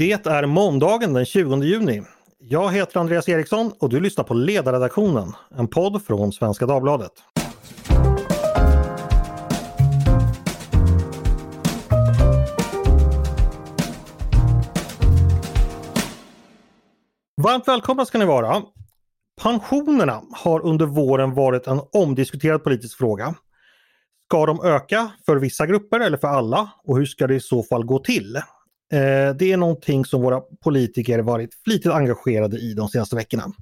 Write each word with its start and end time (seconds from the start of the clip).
Det 0.00 0.26
är 0.26 0.46
måndagen 0.46 1.12
den 1.12 1.24
20 1.24 1.62
juni. 1.62 2.02
Jag 2.38 2.72
heter 2.72 3.00
Andreas 3.00 3.28
Eriksson 3.28 3.72
och 3.78 3.88
du 3.88 4.00
lyssnar 4.00 4.24
på 4.24 4.34
Ledarredaktionen, 4.34 5.32
en 5.58 5.68
podd 5.68 6.04
från 6.04 6.32
Svenska 6.32 6.66
Dagbladet. 6.66 7.10
Varmt 17.42 17.68
välkomna 17.68 18.04
ska 18.04 18.18
ni 18.18 18.24
vara. 18.24 18.62
Pensionerna 19.42 20.22
har 20.32 20.60
under 20.60 20.86
våren 20.86 21.34
varit 21.34 21.66
en 21.66 21.80
omdiskuterad 21.92 22.64
politisk 22.64 22.98
fråga. 22.98 23.34
Ska 24.28 24.46
de 24.46 24.64
öka 24.64 25.10
för 25.26 25.36
vissa 25.36 25.66
grupper 25.66 26.00
eller 26.00 26.18
för 26.18 26.28
alla? 26.28 26.70
Och 26.84 26.98
hur 26.98 27.06
ska 27.06 27.26
det 27.26 27.34
i 27.34 27.40
så 27.40 27.62
fall 27.62 27.84
gå 27.84 27.98
till? 27.98 28.40
Eh, 28.92 29.34
det 29.34 29.52
är 29.52 29.56
någonting 29.56 30.04
som 30.04 30.22
våra 30.22 30.40
politiker 30.40 31.18
varit 31.18 31.50
flitigt 31.64 31.92
engagerade 31.92 32.56
i 32.56 32.74
de 32.74 32.88
senaste 32.88 33.16
veckorna. 33.16 33.52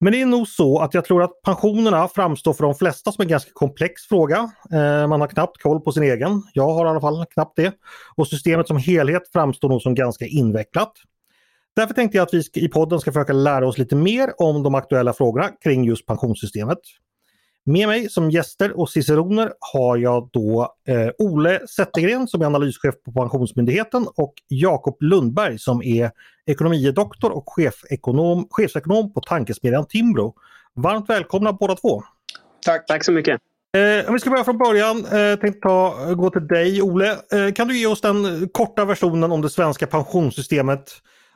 Men 0.00 0.12
det 0.12 0.22
är 0.22 0.26
nog 0.26 0.48
så 0.48 0.78
att 0.78 0.94
jag 0.94 1.04
tror 1.04 1.22
att 1.22 1.42
pensionerna 1.44 2.08
framstår 2.08 2.52
för 2.52 2.64
de 2.64 2.74
flesta 2.74 3.12
som 3.12 3.22
en 3.22 3.28
ganska 3.28 3.50
komplex 3.54 4.02
fråga. 4.02 4.50
Eh, 4.72 5.06
man 5.06 5.20
har 5.20 5.28
knappt 5.28 5.62
koll 5.62 5.80
på 5.80 5.92
sin 5.92 6.02
egen. 6.02 6.42
Jag 6.52 6.68
har 6.68 6.86
i 6.86 6.88
alla 6.88 7.00
fall 7.00 7.26
knappt 7.26 7.56
det. 7.56 7.72
Och 8.16 8.28
systemet 8.28 8.68
som 8.68 8.76
helhet 8.76 9.22
framstår 9.32 9.68
nog 9.68 9.82
som 9.82 9.94
ganska 9.94 10.26
invecklat. 10.26 10.92
Därför 11.76 11.94
tänkte 11.94 12.18
jag 12.18 12.22
att 12.22 12.34
vi 12.34 12.42
i 12.54 12.68
podden 12.68 13.00
ska 13.00 13.12
försöka 13.12 13.32
lära 13.32 13.68
oss 13.68 13.78
lite 13.78 13.96
mer 13.96 14.32
om 14.38 14.62
de 14.62 14.74
aktuella 14.74 15.12
frågorna 15.12 15.48
kring 15.48 15.84
just 15.84 16.06
pensionssystemet. 16.06 16.78
Med 17.64 17.88
mig 17.88 18.10
som 18.10 18.30
gäster 18.30 18.80
och 18.80 18.90
ciceroner 18.90 19.52
har 19.72 19.96
jag 19.96 20.28
då 20.32 20.74
eh, 20.88 21.08
Ole 21.18 21.66
Zettergren 21.66 22.28
som 22.28 22.42
är 22.42 22.46
analyschef 22.46 22.94
på 23.04 23.12
Pensionsmyndigheten 23.12 24.06
och 24.16 24.34
Jakob 24.48 24.96
Lundberg 25.00 25.58
som 25.58 25.82
är 25.82 26.10
ekonomidoktor 26.46 27.30
och 27.30 27.44
chefekonom, 27.46 28.46
chefsekonom 28.50 29.12
på 29.12 29.20
tankesmedjan 29.20 29.86
Timbro. 29.86 30.34
Varmt 30.74 31.10
välkomna 31.10 31.52
båda 31.52 31.74
två! 31.74 32.02
Tack! 32.66 32.86
Tack 32.86 33.04
så 33.04 33.12
mycket! 33.12 33.40
Eh, 33.76 34.08
om 34.08 34.14
vi 34.14 34.20
ska 34.20 34.30
börja 34.30 34.44
från 34.44 34.58
början, 34.58 34.96
eh, 34.96 35.38
tänkte 35.38 35.60
ta, 35.60 36.14
gå 36.14 36.30
till 36.30 36.46
dig 36.46 36.82
Ole. 36.82 37.10
Eh, 37.10 37.52
kan 37.54 37.68
du 37.68 37.78
ge 37.78 37.86
oss 37.86 38.00
den 38.00 38.48
korta 38.48 38.84
versionen 38.84 39.32
om 39.32 39.42
det 39.42 39.50
svenska 39.50 39.86
pensionssystemet 39.86 40.90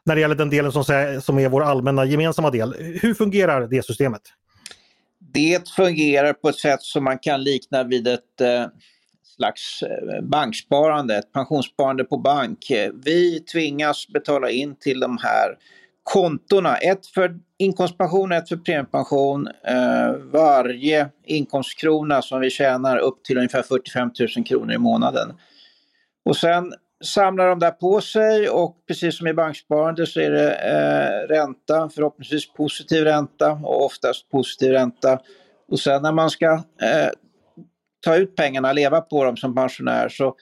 när 0.04 0.14
det 0.14 0.20
gäller 0.20 0.34
den 0.34 0.50
delen 0.50 0.72
som, 0.72 0.84
som 1.22 1.38
är 1.38 1.48
vår 1.48 1.62
allmänna 1.62 2.04
gemensamma 2.04 2.50
del. 2.50 2.74
Hur 3.02 3.14
fungerar 3.14 3.66
det 3.66 3.84
systemet? 3.84 4.22
Det 5.36 5.68
fungerar 5.68 6.32
på 6.32 6.48
ett 6.48 6.58
sätt 6.58 6.82
som 6.82 7.04
man 7.04 7.18
kan 7.18 7.42
likna 7.42 7.84
vid 7.84 8.08
ett 8.08 8.40
eh, 8.40 8.66
slags 9.36 9.82
eh, 9.82 10.22
banksparande, 10.22 11.16
ett 11.16 11.32
pensionssparande 11.32 12.04
på 12.04 12.18
bank. 12.18 12.72
Vi 13.04 13.40
tvingas 13.40 14.08
betala 14.08 14.50
in 14.50 14.76
till 14.76 15.00
de 15.00 15.18
här 15.22 15.56
kontona, 16.02 16.76
ett 16.76 17.06
för 17.06 17.38
inkomstpension, 17.58 18.32
och 18.32 18.38
ett 18.38 18.48
för 18.48 18.56
premiepension. 18.56 19.48
Eh, 19.64 20.12
varje 20.32 21.08
inkomstkrona 21.24 22.22
som 22.22 22.40
vi 22.40 22.50
tjänar 22.50 22.98
upp 22.98 23.24
till 23.24 23.36
ungefär 23.36 23.62
45 23.62 24.10
000 24.36 24.44
kronor 24.44 24.72
i 24.72 24.78
månaden. 24.78 25.32
Och 26.24 26.36
sen 26.36 26.72
samlar 27.04 27.48
de 27.48 27.58
där 27.58 27.70
på 27.70 28.00
sig 28.00 28.48
och 28.48 28.76
precis 28.88 29.18
som 29.18 29.26
i 29.26 29.34
banksparande 29.34 30.06
så 30.06 30.20
är 30.20 30.30
det 30.30 30.54
eh, 30.54 31.28
ränta, 31.34 31.88
förhoppningsvis 31.88 32.52
positiv 32.52 33.04
ränta 33.04 33.52
och 33.52 33.84
oftast 33.84 34.30
positiv 34.30 34.72
ränta. 34.72 35.20
Och 35.68 35.80
sen 35.80 36.02
när 36.02 36.12
man 36.12 36.30
ska 36.30 36.52
eh, 36.82 37.10
ta 38.04 38.16
ut 38.16 38.36
pengarna, 38.36 38.72
leva 38.72 39.00
på 39.00 39.24
dem 39.24 39.36
som 39.36 39.54
pensionär 39.54 40.08
så 40.08 40.34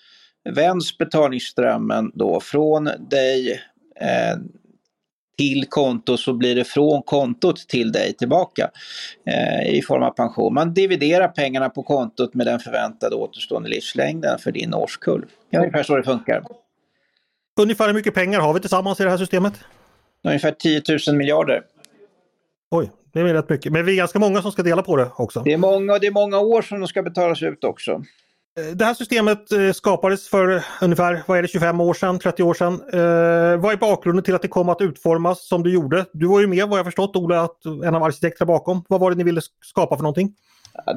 vänds 0.54 0.98
betalningsströmmen 0.98 2.12
då 2.14 2.40
från 2.40 2.84
dig 2.84 3.52
eh, 4.00 4.36
till 5.38 5.66
konto 5.68 6.16
så 6.16 6.32
blir 6.32 6.54
det 6.54 6.64
från 6.64 7.02
kontot 7.02 7.68
till 7.68 7.92
dig 7.92 8.12
tillbaka 8.12 8.70
eh, 9.26 9.76
i 9.76 9.82
form 9.82 10.02
av 10.02 10.10
pension. 10.10 10.54
Man 10.54 10.74
dividerar 10.74 11.28
pengarna 11.28 11.68
på 11.68 11.82
kontot 11.82 12.34
med 12.34 12.46
den 12.46 12.60
förväntade 12.60 13.16
återstående 13.16 13.68
livslängden 13.68 14.38
för 14.38 14.52
din 14.52 14.74
årskull. 14.74 15.24
Det 15.50 15.56
är 15.56 15.60
ungefär 15.60 15.82
så 15.82 15.96
det 15.96 16.02
funkar. 16.02 16.42
Ungefär 17.60 17.86
hur 17.86 17.94
mycket 17.94 18.14
pengar 18.14 18.40
har 18.40 18.54
vi 18.54 18.60
tillsammans 18.60 19.00
i 19.00 19.04
det 19.04 19.10
här 19.10 19.18
systemet? 19.18 19.54
Ungefär 20.24 20.50
10 20.50 20.82
000 21.08 21.16
miljarder. 21.16 21.62
Oj, 22.70 22.90
det 23.12 23.20
är 23.20 23.24
rätt 23.24 23.48
mycket. 23.48 23.72
Men 23.72 23.84
vi 23.84 23.92
är 23.92 23.96
ganska 23.96 24.18
många 24.18 24.42
som 24.42 24.52
ska 24.52 24.62
dela 24.62 24.82
på 24.82 24.96
det 24.96 25.10
också. 25.16 25.40
Det 25.40 25.52
är 25.52 25.56
många 25.56 25.92
och 25.92 26.00
det 26.00 26.06
är 26.06 26.10
många 26.10 26.38
år 26.38 26.62
som 26.62 26.80
de 26.80 26.88
ska 26.88 27.02
betalas 27.02 27.42
ut 27.42 27.64
också. 27.64 28.02
Eh, 28.60 28.76
det 28.76 28.84
här 28.84 28.94
systemet 28.94 29.52
eh, 29.52 29.72
skapades 29.72 30.28
för 30.28 30.64
ungefär 30.80 31.22
vad 31.26 31.38
är 31.38 31.42
det, 31.42 31.48
25 31.48 31.80
år 31.80 31.94
sedan, 31.94 32.18
30 32.18 32.42
år 32.42 32.54
sedan. 32.54 32.72
Eh, 32.72 33.60
vad 33.60 33.72
är 33.72 33.76
bakgrunden 33.76 34.24
till 34.24 34.34
att 34.34 34.42
det 34.42 34.48
kom 34.48 34.68
att 34.68 34.80
utformas 34.80 35.48
som 35.48 35.62
det 35.62 35.70
gjorde? 35.70 36.04
Du 36.12 36.26
var 36.26 36.40
ju 36.40 36.46
med 36.46 36.68
vad 36.68 36.78
jag 36.78 36.86
förstått 36.86 37.16
Ola, 37.16 37.42
att 37.42 37.64
en 37.64 37.94
av 37.94 38.02
arkitekterna 38.02 38.46
bakom. 38.46 38.84
Vad 38.88 39.00
var 39.00 39.10
det 39.10 39.16
ni 39.16 39.24
ville 39.24 39.40
skapa 39.64 39.96
för 39.96 40.02
någonting? 40.02 40.34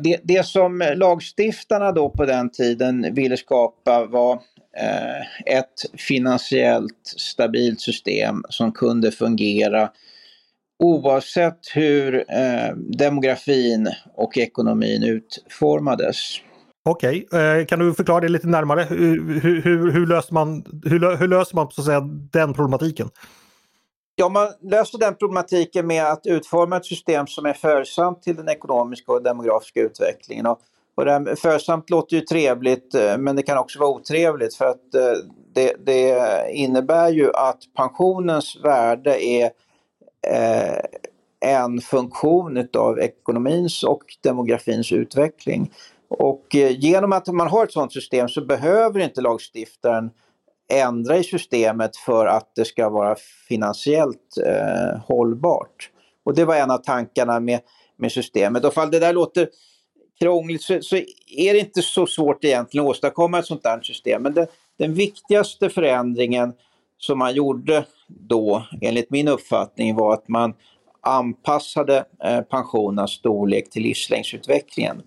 Det, 0.04 0.20
det 0.24 0.46
som 0.46 0.94
lagstiftarna 0.96 1.92
då 1.92 2.10
på 2.10 2.26
den 2.26 2.52
tiden 2.52 3.14
ville 3.14 3.38
skapa 3.38 4.06
var 4.06 4.34
eh, 4.78 5.58
ett 5.58 6.00
finansiellt 6.08 7.14
stabilt 7.18 7.82
system 7.82 8.44
som 8.50 8.72
kunde 8.72 9.12
fungera 9.12 9.90
oavsett 10.80 11.60
hur 11.74 12.16
eh, 12.16 12.76
demografin 12.76 13.90
och 14.16 14.38
ekonomin 14.38 15.04
utformades. 15.04 16.42
Okej, 16.90 17.26
okay. 17.26 17.66
Kan 17.66 17.80
du 17.80 17.94
förklara 17.94 18.20
det 18.20 18.30
lite 18.30 18.48
närmare? 18.48 18.84
Hur, 18.84 19.40
hur, 19.40 19.92
hur, 19.92 20.08
löser, 20.08 20.34
man, 20.34 20.66
hur, 20.86 21.18
hur 21.18 21.28
löser 21.28 21.56
man 21.56 21.72
så 21.72 21.82
att 21.82 21.86
säga, 21.86 22.02
den 22.32 22.54
problematiken? 22.54 23.10
Ja, 24.16 24.30
man 24.30 24.48
löser 24.62 24.98
den 24.98 25.16
problematiken 25.16 25.88
med 25.88 26.06
att 26.06 26.26
utforma 26.26 26.78
ett 26.78 26.86
system 26.86 27.28
som 27.28 27.46
är 27.46 27.54
följsamt 27.54 28.22
till 28.22 28.36
den 28.36 28.50
ekonomiska 28.50 29.12
och 29.12 29.24
demografiska 29.24 29.82
utvecklingen. 29.82 30.46
Och, 30.46 30.60
och 30.96 31.06
det 31.06 31.12
här 31.12 31.36
följsamt 31.36 31.90
låter 31.90 32.16
ju 32.16 32.22
trevligt 32.22 32.96
eh, 32.96 33.18
men 33.18 33.36
det 33.36 33.44
kan 33.44 33.58
också 33.58 33.80
vara 33.80 33.90
otrevligt 33.90 34.56
för 34.56 34.66
att 34.66 34.96
eh, 34.96 35.14
det, 35.54 35.74
det 35.86 36.22
innebär 36.52 37.10
ju 37.10 37.34
att 37.34 37.60
pensionens 37.76 38.58
värde 38.64 39.26
är 39.26 39.52
eh, 40.28 40.80
en 41.40 41.82
funktion 41.82 42.68
av 42.78 43.00
ekonomins 43.00 43.84
och 43.84 44.04
demografins 44.24 44.92
utveckling. 44.92 45.72
Och 46.10 46.56
eh, 46.56 46.80
genom 46.80 47.12
att 47.12 47.28
man 47.28 47.48
har 47.48 47.64
ett 47.64 47.72
sådant 47.72 47.94
system 47.94 48.30
så 48.30 48.42
behöver 48.42 49.00
inte 49.00 49.22
lagstiftaren 49.22 50.10
ändra 50.70 51.18
i 51.18 51.24
systemet 51.24 51.98
för 51.98 52.26
att 52.26 52.52
det 52.56 52.66
ska 52.66 52.90
vara 52.90 53.16
finansiellt 53.48 54.38
eh, 54.46 55.00
hållbart. 55.08 55.90
Och 56.24 56.36
det 56.36 56.46
var 56.46 56.56
en 56.56 56.72
av 56.72 56.78
tankarna 56.78 57.40
med, 57.40 57.60
med 57.98 58.12
systemet. 58.12 58.66
Och 58.66 58.72
ifall 58.72 58.92
det 58.92 59.00
där 59.00 59.14
låter 59.14 59.50
krångligt 60.20 60.62
så, 60.62 60.82
så, 60.82 60.96
är 61.38 61.54
det 61.54 61.60
inte 61.60 61.82
så 61.82 62.08
svårt 62.08 62.44
egentligen 62.44 62.86
att 62.86 62.90
åstadkomma 62.90 63.40
ett 63.40 63.46
sånt 63.46 63.64
där 63.64 63.82
system. 63.82 64.24
Men 64.24 64.34
det, 64.34 64.48
den 64.78 64.94
viktigaste 64.94 65.70
förändringen 65.70 66.54
som 66.98 67.20
man 67.20 67.36
gjorde 67.36 67.86
då, 68.08 68.64
enligt 68.82 69.10
min 69.10 69.28
uppfattning, 69.28 69.96
var 69.96 70.14
att 70.14 70.28
man 70.28 70.54
anpassade 71.02 72.06
eh, 72.24 72.42
pensionernas 72.42 73.12
storlek 73.12 73.70
till 73.70 73.84
livslängdsutvecklingen. 73.84 75.02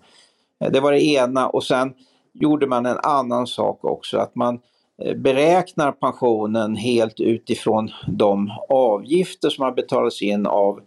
Eh, 0.61 0.71
det 0.71 0.79
var 0.79 0.91
det 0.91 1.03
ena 1.03 1.49
och 1.49 1.63
sen 1.63 1.93
gjorde 2.33 2.67
man 2.67 2.85
en 2.85 2.97
annan 3.03 3.47
sak 3.47 3.85
också, 3.85 4.17
att 4.17 4.35
man 4.35 4.59
eh, 5.03 5.15
beräknar 5.15 5.91
pensionen 5.91 6.75
helt 6.75 7.19
utifrån 7.19 7.91
de 8.07 8.51
avgifter 8.69 9.49
som 9.49 9.63
har 9.63 9.71
betalats 9.71 10.21
in 10.21 10.45
av 10.45 10.79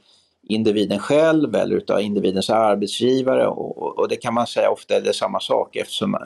individen 0.49 0.99
själv 0.99 1.55
eller 1.55 1.77
utav 1.77 2.01
individens 2.01 2.51
arbetsgivare 2.51 3.47
och, 3.47 3.99
och, 3.99 4.09
det 4.09 4.17
kan 4.17 4.35
man 4.35 4.47
säga 4.47 4.71
ofta 4.71 4.97
är 4.97 5.01
det 5.01 5.13
samma 5.13 5.41
sak 5.41 5.77
eftersom 5.77 6.15
eh, 6.15 6.21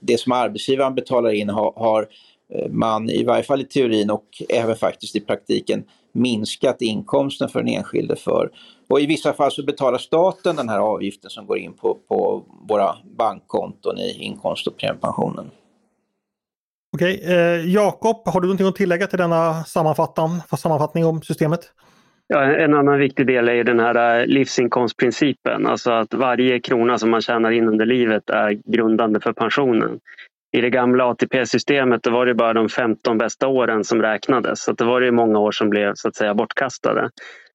det 0.00 0.20
som 0.20 0.32
arbetsgivaren 0.32 0.94
betalar 0.94 1.30
in 1.30 1.48
har, 1.48 1.72
har 1.76 2.08
man 2.70 3.10
i 3.10 3.24
varje 3.24 3.42
fall 3.42 3.60
i 3.60 3.64
teorin 3.64 4.10
och 4.10 4.24
även 4.48 4.76
faktiskt 4.76 5.16
i 5.16 5.20
praktiken 5.20 5.84
minskat 6.12 6.82
inkomsten 6.82 7.48
för 7.48 7.58
den 7.58 7.68
enskilde 7.68 8.16
för. 8.16 8.50
Och 8.90 9.00
i 9.00 9.06
vissa 9.06 9.32
fall 9.32 9.50
så 9.50 9.64
betalar 9.64 9.98
staten 9.98 10.56
den 10.56 10.68
här 10.68 10.78
avgiften 10.78 11.30
som 11.30 11.46
går 11.46 11.58
in 11.58 11.72
på, 11.72 11.98
på 12.08 12.44
våra 12.68 12.96
bankkonton 13.18 13.98
i 13.98 14.24
inkomst 14.24 14.66
och 14.66 14.76
premiepensionen. 14.76 15.50
Okej, 16.96 17.22
eh, 17.24 17.70
Jakob, 17.70 18.16
har 18.24 18.40
du 18.40 18.46
någonting 18.46 18.66
att 18.66 18.76
tillägga 18.76 19.06
till 19.06 19.18
denna 19.18 19.64
sammanfattning 19.64 21.04
om 21.04 21.22
systemet? 21.22 21.60
Ja, 22.26 22.42
en 22.42 22.74
annan 22.74 22.98
viktig 22.98 23.26
del 23.26 23.48
är 23.48 23.64
den 23.64 23.80
här 23.80 24.20
eh, 24.20 24.26
livsinkomstprincipen, 24.26 25.66
alltså 25.66 25.90
att 25.90 26.14
varje 26.14 26.60
krona 26.60 26.98
som 26.98 27.10
man 27.10 27.20
tjänar 27.20 27.50
in 27.50 27.68
under 27.68 27.86
livet 27.86 28.30
är 28.30 28.50
grundande 28.72 29.20
för 29.20 29.32
pensionen 29.32 30.00
i 30.52 30.60
det 30.60 30.70
gamla 30.70 31.04
ATP-systemet 31.04 32.06
var 32.06 32.26
det 32.26 32.34
bara 32.34 32.52
de 32.52 32.68
15 32.68 33.18
bästa 33.18 33.48
åren 33.48 33.84
som 33.84 34.02
räknades. 34.02 34.62
Så 34.62 34.72
det 34.72 34.84
var 34.84 35.00
det 35.00 35.12
många 35.12 35.38
år 35.38 35.52
som 35.52 35.70
blev 35.70 35.92
så 35.94 36.08
att 36.08 36.16
säga 36.16 36.34
bortkastade. 36.34 37.10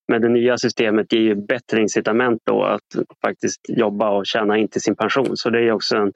Men 0.07 0.22
det 0.22 0.30
nya 0.30 0.57
systemet 0.57 1.13
ger 1.13 1.19
ju 1.19 1.36
bättre 1.36 1.81
incitament 1.81 2.42
då 2.46 2.63
att 2.63 3.06
faktiskt 3.25 3.62
jobba 3.68 4.10
och 4.10 4.25
tjäna 4.25 4.57
in 4.57 4.68
till 4.68 4.81
sin 4.81 4.96
pension. 4.96 5.38
Så 5.38 5.50
det 5.50 5.60
är 5.60 5.72
också 5.72 5.98
en, 5.98 6.12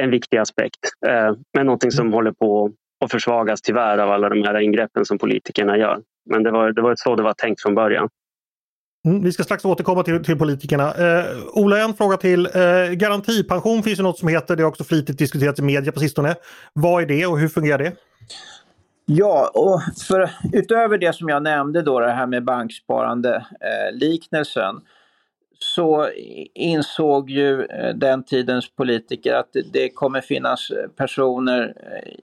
en 0.00 0.10
viktig 0.10 0.36
aspekt. 0.36 0.78
Eh, 1.06 1.32
men 1.56 1.66
någonting 1.66 1.90
som 1.90 2.12
håller 2.12 2.32
på 2.32 2.72
och 3.00 3.10
försvagas 3.10 3.62
tyvärr 3.62 3.98
av 3.98 4.10
alla 4.10 4.28
de 4.28 4.42
här 4.42 4.60
ingreppen 4.60 5.04
som 5.04 5.18
politikerna 5.18 5.78
gör. 5.78 6.00
Men 6.30 6.42
det 6.42 6.50
var, 6.50 6.72
det 6.72 6.82
var 6.82 6.94
så 6.96 7.16
det 7.16 7.22
var 7.22 7.32
tänkt 7.32 7.62
från 7.62 7.74
början. 7.74 8.08
Mm, 9.06 9.22
vi 9.22 9.32
ska 9.32 9.42
strax 9.42 9.64
återkomma 9.64 10.02
till, 10.02 10.24
till 10.24 10.38
politikerna. 10.38 10.94
Eh, 10.94 11.24
Ola, 11.52 11.78
en 11.78 11.94
fråga 11.94 12.16
till. 12.16 12.46
Eh, 12.46 12.92
garantipension 12.92 13.82
finns 13.82 13.96
det 13.96 14.02
något 14.02 14.18
som 14.18 14.28
heter, 14.28 14.56
det 14.56 14.62
har 14.62 14.70
också 14.70 14.84
flitigt 14.84 15.18
diskuterats 15.18 15.60
i 15.60 15.62
media 15.62 15.92
på 15.92 16.00
sistone. 16.00 16.34
Vad 16.72 17.02
är 17.02 17.06
det 17.06 17.26
och 17.26 17.38
hur 17.38 17.48
fungerar 17.48 17.78
det? 17.78 17.92
Ja, 19.10 19.50
och 19.54 19.80
för, 20.08 20.30
utöver 20.52 20.98
det 20.98 21.12
som 21.12 21.28
jag 21.28 21.42
nämnde 21.42 21.82
då, 21.82 22.00
det 22.00 22.10
här 22.10 22.26
med 22.26 22.44
banksparande 22.44 23.36
eh, 23.36 23.96
liknelsen, 23.96 24.80
så 25.58 26.08
insåg 26.54 27.30
ju 27.30 27.62
eh, 27.62 27.94
den 27.94 28.22
tidens 28.22 28.70
politiker 28.70 29.34
att 29.34 29.56
det 29.72 29.88
kommer 29.90 30.20
finnas 30.20 30.70
eh, 30.70 30.88
personer 30.88 31.74
eh, 31.76 32.14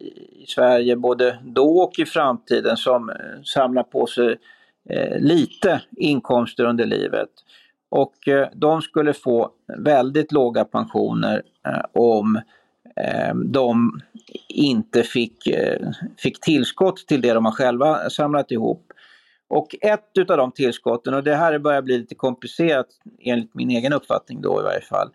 i 0.41 0.45
Sverige 0.47 0.95
både 0.95 1.39
då 1.43 1.77
och 1.77 1.99
i 1.99 2.05
framtiden 2.05 2.77
som 2.77 3.11
samlar 3.43 3.83
på 3.83 4.07
sig 4.07 4.37
lite 5.19 5.81
inkomster 5.97 6.63
under 6.63 6.85
livet. 6.85 7.29
Och 7.89 8.13
de 8.53 8.81
skulle 8.81 9.13
få 9.13 9.49
väldigt 9.77 10.31
låga 10.31 10.65
pensioner 10.65 11.41
om 11.93 12.41
Ehm, 12.95 13.51
de 13.51 13.99
inte 14.49 15.03
fick, 15.03 15.47
eh, 15.47 15.89
fick 16.17 16.41
tillskott 16.41 17.07
till 17.07 17.21
det 17.21 17.33
de 17.33 17.45
har 17.45 17.51
själva 17.51 18.09
samlat 18.09 18.51
ihop. 18.51 18.91
Och 19.47 19.75
ett 19.81 20.09
utav 20.19 20.37
de 20.37 20.51
tillskotten, 20.51 21.13
och 21.13 21.23
det 21.23 21.35
här 21.35 21.59
börjar 21.59 21.81
bli 21.81 21.97
lite 21.97 22.15
komplicerat 22.15 22.87
enligt 23.19 23.55
min 23.55 23.69
egen 23.69 23.93
uppfattning 23.93 24.41
då 24.41 24.59
i 24.59 24.63
varje 24.63 24.81
fall, 24.81 25.09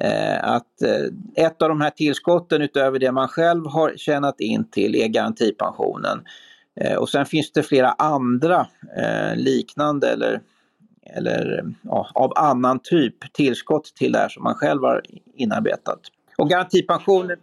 eh, 0.00 0.44
att 0.44 0.82
eh, 0.82 1.44
ett 1.44 1.62
av 1.62 1.68
de 1.68 1.80
här 1.80 1.90
tillskotten 1.90 2.62
utöver 2.62 2.98
det 2.98 3.12
man 3.12 3.28
själv 3.28 3.66
har 3.66 3.96
tjänat 3.96 4.40
in 4.40 4.70
till 4.70 4.96
är 4.96 5.08
garantipensionen. 5.08 6.24
Och 6.98 7.08
sen 7.08 7.26
finns 7.26 7.52
det 7.52 7.62
flera 7.62 7.90
andra 7.90 8.66
liknande 9.34 10.08
eller, 10.08 10.40
eller 11.16 11.64
ja, 11.82 12.10
av 12.14 12.32
annan 12.36 12.80
typ 12.82 13.32
tillskott 13.32 13.84
till 13.84 14.12
det 14.12 14.18
här 14.18 14.28
som 14.28 14.42
man 14.42 14.54
själv 14.54 14.82
har 14.82 15.02
inarbetat. 15.34 16.00
Och 16.38 16.48
garantipensionen 16.48 17.38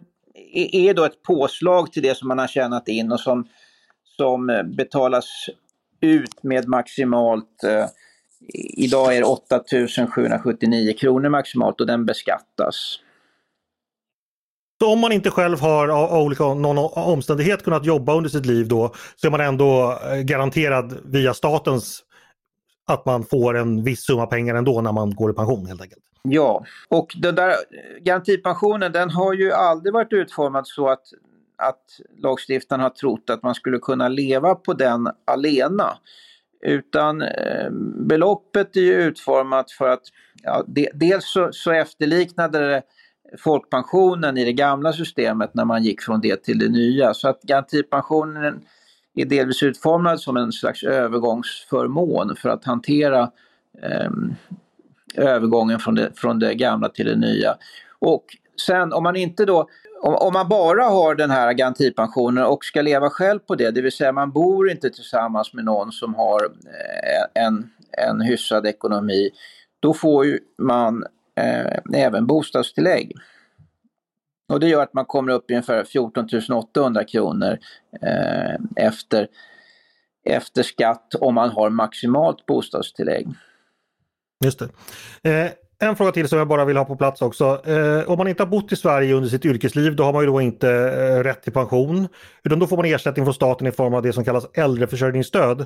är 0.72 0.94
då 0.94 1.04
ett 1.04 1.22
påslag 1.22 1.92
till 1.92 2.02
det 2.02 2.16
som 2.16 2.28
man 2.28 2.38
har 2.38 2.46
tjänat 2.46 2.88
in 2.88 3.12
och 3.12 3.20
som, 3.20 3.48
som 4.16 4.62
betalas 4.76 5.26
ut 6.00 6.42
med 6.42 6.68
maximalt 6.68 7.64
eh, 7.64 7.86
Idag 8.76 9.16
är 9.16 9.20
det 9.20 9.26
8779 9.26 10.94
kronor 10.98 11.28
maximalt 11.28 11.80
och 11.80 11.86
den 11.86 12.06
beskattas. 12.06 12.98
Så 14.80 14.92
om 14.92 15.00
man 15.00 15.12
inte 15.12 15.30
själv 15.30 15.60
har 15.60 15.88
av 15.88 16.22
olika 16.22 16.54
någon 16.54 16.78
omständighet 16.94 17.64
kunnat 17.64 17.86
jobba 17.86 18.14
under 18.14 18.30
sitt 18.30 18.46
liv 18.46 18.68
då 18.68 18.94
så 19.16 19.26
är 19.26 19.30
man 19.30 19.40
ändå 19.40 19.98
eh, 20.12 20.16
garanterad 20.16 20.98
via 21.04 21.34
statens 21.34 22.04
att 22.86 23.06
man 23.06 23.24
får 23.24 23.56
en 23.56 23.84
viss 23.84 24.04
summa 24.04 24.26
pengar 24.26 24.54
ändå 24.54 24.80
när 24.80 24.92
man 24.92 25.14
går 25.14 25.30
i 25.30 25.34
pension 25.34 25.66
helt 25.66 25.82
enkelt. 25.82 26.02
Ja, 26.22 26.64
och 26.88 27.16
den 27.16 27.34
där 27.34 27.54
garantipensionen 28.00 28.92
den 28.92 29.10
har 29.10 29.34
ju 29.34 29.52
aldrig 29.52 29.92
varit 29.92 30.12
utformad 30.12 30.66
så 30.66 30.88
att 30.88 31.02
att 31.58 32.00
lagstiftaren 32.22 32.80
har 32.80 32.90
trott 32.90 33.30
att 33.30 33.42
man 33.42 33.54
skulle 33.54 33.78
kunna 33.78 34.08
leva 34.08 34.54
på 34.54 34.72
den 34.72 35.08
alena. 35.24 35.98
Utan 36.62 37.22
eh, 37.22 37.70
beloppet 37.96 38.76
är 38.76 38.80
ju 38.80 38.94
utformat 38.94 39.70
för 39.70 39.88
att 39.88 40.02
ja, 40.42 40.64
de, 40.66 40.88
dels 40.94 41.32
så, 41.32 41.48
så 41.52 41.72
efterliknade 41.72 42.68
det 42.68 42.82
folkpensionen 43.38 44.38
i 44.38 44.44
det 44.44 44.52
gamla 44.52 44.92
systemet 44.92 45.54
när 45.54 45.64
man 45.64 45.82
gick 45.82 46.02
från 46.02 46.20
det 46.20 46.42
till 46.42 46.58
det 46.58 46.68
nya. 46.68 47.14
Så 47.14 47.28
att 47.28 47.42
garantipensionen 47.42 48.60
är 49.14 49.24
delvis 49.24 49.62
utformad 49.62 50.20
som 50.20 50.36
en 50.36 50.52
slags 50.52 50.82
övergångsförmån 50.82 52.36
för 52.36 52.48
att 52.48 52.64
hantera 52.64 53.30
eh, 53.82 54.10
övergången 55.14 55.78
från 55.78 55.94
det, 55.94 56.10
från 56.16 56.38
det 56.38 56.54
gamla 56.54 56.88
till 56.88 57.06
det 57.06 57.16
nya. 57.16 57.56
Och 57.98 58.24
sen 58.66 58.92
om 58.92 59.02
man 59.02 59.16
inte 59.16 59.44
då 59.44 59.68
om, 60.02 60.14
om, 60.14 60.32
man 60.32 60.48
bara 60.48 60.82
har 60.82 61.14
den 61.14 61.30
här 61.30 61.52
garantipensionen 61.52 62.44
och 62.44 62.64
ska 62.64 62.82
leva 62.82 63.10
själv 63.10 63.38
på 63.38 63.54
det, 63.54 63.70
det 63.70 63.82
vill 63.82 63.92
säga 63.92 64.12
man 64.12 64.32
bor 64.32 64.70
inte 64.70 64.90
tillsammans 64.90 65.52
med 65.54 65.64
någon 65.64 65.92
som 65.92 66.14
har 66.14 66.44
eh, 66.44 67.44
en, 67.44 67.70
en 68.08 68.20
hyfsad 68.20 68.66
ekonomi, 68.66 69.30
då 69.80 69.94
får 69.94 70.26
ju 70.26 70.38
man 70.58 71.04
eh, 71.40 72.02
även 72.02 72.26
bostadstillägg. 72.26 73.16
Och 74.48 74.60
det 74.60 74.68
gör 74.68 74.82
att 74.82 74.94
man 74.94 75.04
kommer 75.04 75.32
upp 75.32 75.50
i 75.50 75.54
ungefär 75.54 75.84
14 75.84 76.26
800 76.52 77.04
kronor 77.04 77.58
eh, 78.02 78.54
efter, 78.76 79.28
efter 80.24 80.62
skatt 80.62 81.14
om 81.14 81.34
man 81.34 81.50
har 81.50 81.70
maximalt 81.70 82.46
bostadstillägg. 82.46 83.28
Just 84.44 84.58
det. 84.58 84.68
Eh, 85.30 85.50
en 85.80 85.96
fråga 85.96 86.12
till 86.12 86.28
som 86.28 86.38
jag 86.38 86.48
bara 86.48 86.64
vill 86.64 86.76
ha 86.76 86.84
på 86.84 86.96
plats 86.96 87.22
också. 87.22 87.60
Eh, 87.66 88.10
om 88.10 88.18
man 88.18 88.28
inte 88.28 88.42
har 88.42 88.50
bott 88.50 88.72
i 88.72 88.76
Sverige 88.76 89.14
under 89.14 89.28
sitt 89.28 89.44
yrkesliv 89.44 89.96
då 89.96 90.04
har 90.04 90.12
man 90.12 90.22
ju 90.22 90.26
då 90.26 90.40
inte 90.40 90.70
eh, 90.70 91.22
rätt 91.24 91.42
till 91.42 91.52
pension. 91.52 92.08
Utan 92.44 92.58
då 92.58 92.66
får 92.66 92.76
man 92.76 92.86
ersättning 92.86 93.26
från 93.26 93.34
staten 93.34 93.66
i 93.66 93.72
form 93.72 93.94
av 93.94 94.02
det 94.02 94.12
som 94.12 94.24
kallas 94.24 94.46
äldreförsörjningsstöd. 94.54 95.60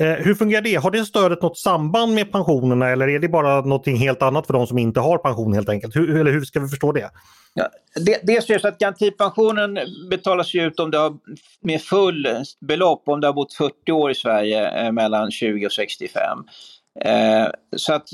Eh, 0.00 0.08
hur 0.08 0.34
fungerar 0.34 0.62
det? 0.62 0.74
Har 0.74 0.90
det 0.90 1.04
stödet 1.04 1.42
något 1.42 1.58
samband 1.58 2.14
med 2.14 2.32
pensionerna 2.32 2.88
eller 2.88 3.08
är 3.08 3.18
det 3.18 3.28
bara 3.28 3.60
någonting 3.60 3.96
helt 3.96 4.22
annat 4.22 4.46
för 4.46 4.52
de 4.52 4.66
som 4.66 4.78
inte 4.78 5.00
har 5.00 5.18
pension 5.18 5.54
helt 5.54 5.68
enkelt? 5.68 5.96
Hur, 5.96 6.20
eller 6.20 6.32
hur 6.32 6.44
ska 6.44 6.60
vi 6.60 6.68
förstå 6.68 6.92
det? 6.92 7.10
Ja, 7.54 7.68
det, 8.06 8.20
dels 8.22 8.50
är 8.50 8.54
det 8.54 8.60
så 8.60 8.68
att 8.68 8.78
garantipensionen 8.78 9.78
betalas 10.10 10.54
ut 10.54 10.80
om 10.80 10.90
du 10.90 10.98
har 10.98 11.12
med 11.60 11.82
full 11.82 12.28
belopp 12.60 13.02
om 13.06 13.20
du 13.20 13.26
har 13.26 13.34
bott 13.34 13.54
40 13.54 13.92
år 13.92 14.10
i 14.10 14.14
Sverige 14.14 14.86
eh, 14.86 14.92
mellan 14.92 15.30
20 15.30 15.66
och 15.66 15.72
65. 15.72 16.38
Eh, 17.00 17.46
så 17.76 17.92
att 17.92 18.08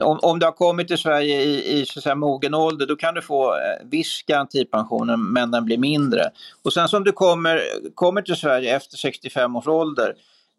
om, 0.00 0.18
om 0.22 0.38
du 0.38 0.46
har 0.46 0.52
kommit 0.52 0.88
till 0.88 0.98
Sverige 0.98 1.42
i, 1.42 1.80
i 1.80 1.86
så 1.86 1.98
att 1.98 2.02
säga, 2.02 2.14
mogen 2.14 2.54
ålder 2.54 2.86
då 2.86 2.96
kan 2.96 3.14
du 3.14 3.22
få 3.22 3.54
eh, 3.54 3.86
viss 3.90 4.22
garantipension 4.22 5.32
men 5.32 5.50
den 5.50 5.64
blir 5.64 5.78
mindre. 5.78 6.30
Och 6.62 6.72
sen 6.72 6.88
som 6.88 7.04
du 7.04 7.12
kommer, 7.12 7.62
kommer 7.94 8.22
till 8.22 8.36
Sverige 8.36 8.76
efter 8.76 8.96
65 8.96 9.56
års 9.56 9.68
ålder 9.68 10.14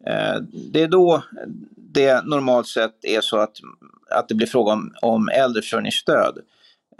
eh, 0.06 0.36
det 0.50 0.82
är 0.82 0.88
då 0.88 1.22
det 1.76 2.26
normalt 2.26 2.66
sett 2.66 3.04
är 3.04 3.20
så 3.20 3.38
att, 3.38 3.56
att 4.10 4.28
det 4.28 4.34
blir 4.34 4.46
fråga 4.46 4.72
om, 4.72 4.94
om 5.02 5.28
äldreförsörjningsstöd. 5.28 6.38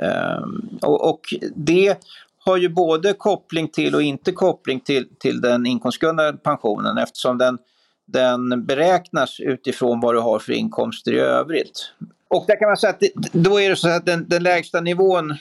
Eh, 0.02 0.42
och, 0.82 1.08
och 1.08 1.20
det 1.54 1.98
har 2.44 2.56
ju 2.56 2.68
både 2.68 3.12
koppling 3.12 3.68
till 3.68 3.94
och 3.94 4.02
inte 4.02 4.32
koppling 4.32 4.80
till, 4.80 5.08
till 5.18 5.40
den 5.40 5.66
inkomstgrundande 5.66 6.38
pensionen 6.38 6.98
eftersom 6.98 7.38
den 7.38 7.58
den 8.06 8.66
beräknas 8.66 9.40
utifrån 9.40 10.00
vad 10.00 10.14
du 10.14 10.20
har 10.20 10.38
för 10.38 10.52
inkomster 10.52 11.12
i 11.12 11.18
övrigt. 11.18 11.92
Och 12.28 12.44
där 12.46 12.58
kan 12.58 12.68
man 12.68 12.76
säga 12.76 12.90
att 12.90 13.00
det, 13.00 13.12
då 13.32 13.60
är 13.60 13.70
det 13.70 13.76
så 13.76 13.88
att 13.88 14.06
den, 14.06 14.28
den 14.28 14.42
lägsta 14.42 14.80
nivån, 14.80 15.34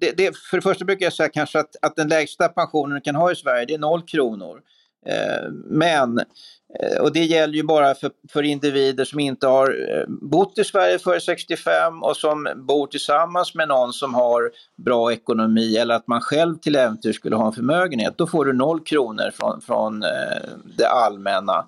det, 0.00 0.16
det, 0.16 0.36
för 0.36 0.56
det 0.56 0.62
första 0.62 0.84
brukar 0.84 1.06
jag 1.06 1.12
säga 1.12 1.28
kanske 1.28 1.58
att, 1.60 1.76
att 1.82 1.96
den 1.96 2.08
lägsta 2.08 2.48
pensionen 2.48 2.94
du 2.94 3.00
kan 3.00 3.14
ha 3.14 3.32
i 3.32 3.36
Sverige 3.36 3.64
det 3.66 3.74
är 3.74 3.78
noll 3.78 4.02
kronor. 4.02 4.60
Eh, 5.06 5.50
men, 5.66 6.18
eh, 6.18 7.00
och 7.00 7.12
det 7.12 7.24
gäller 7.24 7.54
ju 7.54 7.62
bara 7.62 7.94
för, 7.94 8.10
för 8.32 8.42
individer 8.42 9.04
som 9.04 9.20
inte 9.20 9.46
har 9.46 9.68
eh, 9.68 10.04
bott 10.08 10.58
i 10.58 10.64
Sverige 10.64 10.98
före 10.98 11.20
65 11.20 12.02
och 12.02 12.16
som 12.16 12.48
bor 12.56 12.86
tillsammans 12.86 13.54
med 13.54 13.68
någon 13.68 13.92
som 13.92 14.14
har 14.14 14.50
bra 14.84 15.12
ekonomi 15.12 15.76
eller 15.76 15.94
att 15.94 16.06
man 16.06 16.20
själv 16.20 16.56
till 16.56 16.76
äventyr 16.76 17.12
skulle 17.12 17.36
ha 17.36 17.46
en 17.46 17.52
förmögenhet. 17.52 18.14
Då 18.18 18.26
får 18.26 18.44
du 18.44 18.52
noll 18.52 18.80
kronor 18.80 19.30
från, 19.34 19.60
från 19.60 20.02
eh, 20.02 20.48
det 20.76 20.88
allmänna. 20.88 21.66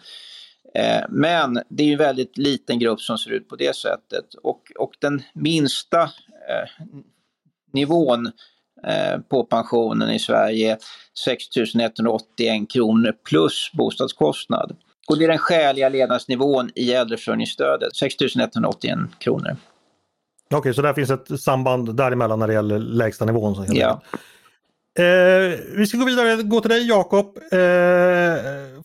Eh, 0.75 1.05
men 1.09 1.63
det 1.69 1.83
är 1.83 1.93
en 1.93 1.99
väldigt 1.99 2.39
liten 2.39 2.79
grupp 2.79 3.01
som 3.01 3.19
ser 3.19 3.31
ut 3.31 3.49
på 3.49 3.57
det 3.57 3.77
sättet 3.77 4.35
och, 4.43 4.61
och 4.79 4.93
den 5.01 5.23
minsta 5.35 6.03
eh, 6.03 6.85
nivån 7.73 8.27
eh, 8.87 9.21
på 9.31 9.45
pensionen 9.45 10.11
i 10.11 10.19
Sverige 10.19 10.73
är 10.73 10.79
6 11.25 11.45
181 11.81 12.71
kronor 12.71 13.13
plus 13.29 13.71
bostadskostnad. 13.73 14.77
Och 15.09 15.19
det 15.19 15.25
är 15.25 15.29
den 15.29 15.39
skäliga 15.39 15.89
levnadsnivån 15.89 16.71
i 16.75 16.93
äldreförsörjningsstödet, 16.93 17.97
6 17.97 18.15
181 18.37 18.99
kronor. 19.19 19.57
Okej, 20.51 20.75
så 20.75 20.83
där 20.83 20.95
finns 20.95 21.11
ett 21.11 21.41
samband 21.41 21.97
däremellan 21.97 22.39
när 22.39 22.47
det 22.47 22.53
gäller 22.53 22.79
lägsta 22.79 23.25
nivån? 23.25 23.55
Så 23.55 23.65
ja. 23.69 24.03
Eh, 24.99 25.59
vi 25.77 25.87
ska 25.87 25.99
gå 25.99 26.05
vidare, 26.05 26.43
gå 26.43 26.61
till 26.61 26.71
dig 26.71 26.89
Jakob. 26.89 27.27
Eh, 27.53 28.37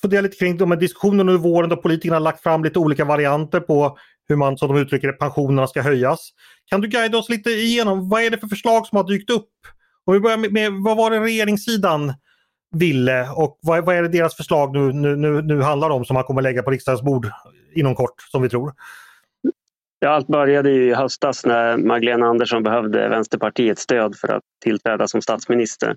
fundera 0.02 0.22
lite 0.22 0.38
kring 0.38 0.58
de 0.58 0.72
här 0.72 0.80
diskussionerna 0.80 1.32
under 1.32 1.50
våren 1.50 1.70
då 1.70 1.78
politikerna 1.78 2.16
har 2.16 2.22
lagt 2.22 2.44
fram 2.44 2.64
lite 2.64 2.80
olika 2.80 3.06
varianter 3.06 3.60
på 3.60 3.98
hur 4.28 4.36
man, 4.36 4.58
som 4.58 4.68
de 4.68 4.78
uttrycker 4.82 5.08
det, 5.08 5.14
pensionerna 5.14 5.68
ska 5.68 5.82
höjas. 5.82 6.30
Kan 6.70 6.82
du 6.82 6.88
guida 6.88 7.18
oss 7.18 7.30
lite 7.30 7.50
igenom, 7.50 8.10
vad 8.10 8.22
är 8.22 8.30
det 8.30 8.38
för 8.38 8.48
förslag 8.48 8.88
som 8.88 8.96
har 8.96 9.04
dykt 9.04 9.30
upp? 9.30 9.50
Om 10.06 10.14
vi 10.14 10.20
börjar 10.20 10.38
med, 10.38 10.54
med 10.54 10.74
vad 10.74 10.98
var 10.98 11.12
det 11.12 11.20
regeringssidan 11.20 12.14
ville 12.76 13.30
och 13.30 13.60
vad, 13.62 13.86
vad 13.86 13.96
är 13.96 14.02
det 14.02 14.10
deras 14.10 14.36
förslag 14.36 14.74
nu, 14.74 14.94
nu, 14.94 15.16
nu, 15.16 15.42
nu 15.42 15.62
handlar 15.62 15.90
om 15.90 16.06
som 16.06 16.14
man 16.14 16.24
kommer 16.24 16.42
lägga 16.42 16.64
på 16.64 16.72
riksdagens 16.72 17.02
bord 17.02 17.30
inom 17.76 17.96
kort, 17.96 18.22
som 18.32 18.42
vi 18.42 18.50
tror? 18.50 18.74
Ja, 20.00 20.10
allt 20.10 20.27
började 20.27 20.72
i 20.72 20.94
höstas 20.94 21.46
när 21.46 21.77
Magdalena 21.77 22.27
Andersson 22.27 22.63
behövde 22.63 23.10
Vänsterpartiets 23.10 23.82
stöd 23.82 24.16
för 24.16 24.27
att 24.27 24.44
tillträda 24.63 25.08
som 25.08 25.22
statsminister. 25.22 25.96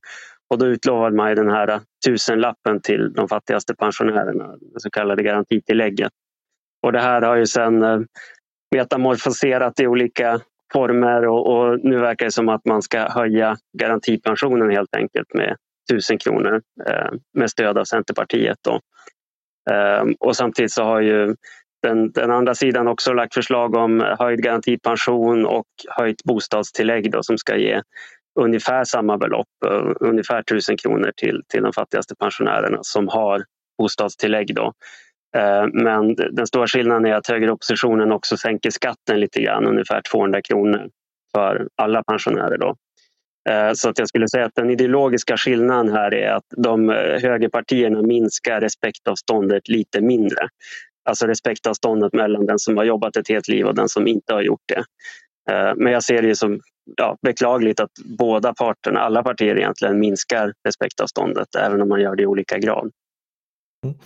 Och 0.50 0.58
då 0.58 0.66
utlovade 0.66 1.16
man 1.16 1.34
den 1.34 1.50
här 1.50 1.80
tusenlappen 2.06 2.80
till 2.80 3.12
de 3.12 3.28
fattigaste 3.28 3.74
pensionärerna, 3.74 4.46
det 4.46 4.80
så 4.80 4.90
kallade 4.90 5.22
garantitillägget. 5.22 6.12
Och 6.82 6.92
det 6.92 7.00
här 7.00 7.22
har 7.22 7.36
ju 7.36 7.46
sedan 7.46 7.82
eh, 7.82 8.00
metamorfoserat 8.76 9.80
i 9.80 9.86
olika 9.86 10.40
former 10.72 11.26
och, 11.26 11.46
och, 11.46 11.80
nu 11.84 11.98
verkar 11.98 12.26
det 12.26 12.32
som 12.32 12.48
att 12.48 12.64
man 12.64 12.82
ska 12.82 13.08
höja 13.08 13.56
garantipensionen 13.78 14.70
helt 14.70 14.96
enkelt 14.96 15.34
med 15.34 15.56
tusen 15.92 16.18
kronor 16.18 16.62
eh, 16.86 17.10
med 17.34 17.50
stöd 17.50 17.78
av 17.78 17.84
Centerpartiet. 17.84 18.58
Då. 18.62 18.80
Eh, 19.74 20.04
och 20.20 20.36
samtidigt 20.36 20.72
så 20.72 20.84
har 20.84 21.00
ju 21.00 21.34
den, 21.82 22.12
den, 22.12 22.30
andra 22.30 22.54
sidan 22.54 22.88
också 22.88 23.12
lagt 23.12 23.34
förslag 23.34 23.74
om 23.74 24.00
höjd 24.18 24.42
garantipension 24.42 25.46
och 25.46 25.66
höjt 25.88 26.24
bostadstillägg 26.24 27.12
då, 27.12 27.22
som 27.22 27.38
ska 27.38 27.56
ge 27.56 27.82
ungefär 28.40 28.84
samma 28.84 29.18
belopp, 29.18 29.48
eh, 29.66 29.92
ungefär 30.00 30.40
1000 30.40 30.76
kronor 30.76 31.12
till, 31.16 31.42
till 31.48 31.62
de 31.62 31.72
fattigaste 31.72 32.14
pensionärerna 32.16 32.78
som 32.82 33.08
har 33.08 33.44
bostadstillägg. 33.78 34.54
Då. 34.54 34.72
Eh, 35.36 35.66
men 35.72 36.14
den 36.14 36.46
stora 36.46 36.66
skillnaden 36.66 37.06
är 37.06 37.14
att 37.14 37.26
högeroppositionen 37.26 38.12
också 38.12 38.36
sänker 38.36 38.70
skatten 38.70 39.20
lite 39.20 39.42
grann, 39.42 39.66
ungefär 39.66 40.02
200 40.02 40.42
kronor 40.42 40.88
för 41.34 41.68
alla 41.76 42.02
pensionärer. 42.02 42.58
Då. 42.58 42.76
Eh, 43.50 43.72
så 43.72 43.88
att 43.88 43.98
jag 43.98 44.08
skulle 44.08 44.28
säga 44.28 44.44
att 44.44 44.54
den 44.54 44.70
ideologiska 44.70 45.36
skillnaden 45.36 45.92
här 45.92 46.14
är 46.14 46.32
att 46.32 46.44
de 46.56 46.88
högerpartierna 47.22 48.02
minskar 48.02 48.60
respektavståndet 48.60 49.68
lite 49.68 50.00
mindre. 50.00 50.48
Alltså 51.04 51.26
respektavståndet 51.26 52.12
mellan 52.12 52.46
den 52.46 52.58
som 52.58 52.76
har 52.76 52.84
jobbat 52.84 53.16
ett 53.16 53.28
helt 53.28 53.48
liv 53.48 53.66
och 53.66 53.74
den 53.74 53.88
som 53.88 54.06
inte 54.06 54.34
har 54.34 54.42
gjort 54.42 54.62
det. 54.68 54.84
Eh, 55.50 55.72
men 55.76 55.92
jag 55.92 56.04
ser 56.04 56.22
det 56.22 56.36
som 56.36 56.60
ja, 56.96 57.16
beklagligt 57.22 57.80
att 57.80 57.90
båda 58.18 58.54
parterna, 58.54 59.00
alla 59.00 59.22
partier 59.22 59.56
egentligen, 59.56 59.98
minskar 59.98 60.52
respektavståndet 60.64 61.54
även 61.54 61.82
om 61.82 61.88
man 61.88 62.00
gör 62.00 62.16
det 62.16 62.22
i 62.22 62.26
olika 62.26 62.58
grad. 62.58 62.90
Mm. 63.84 63.96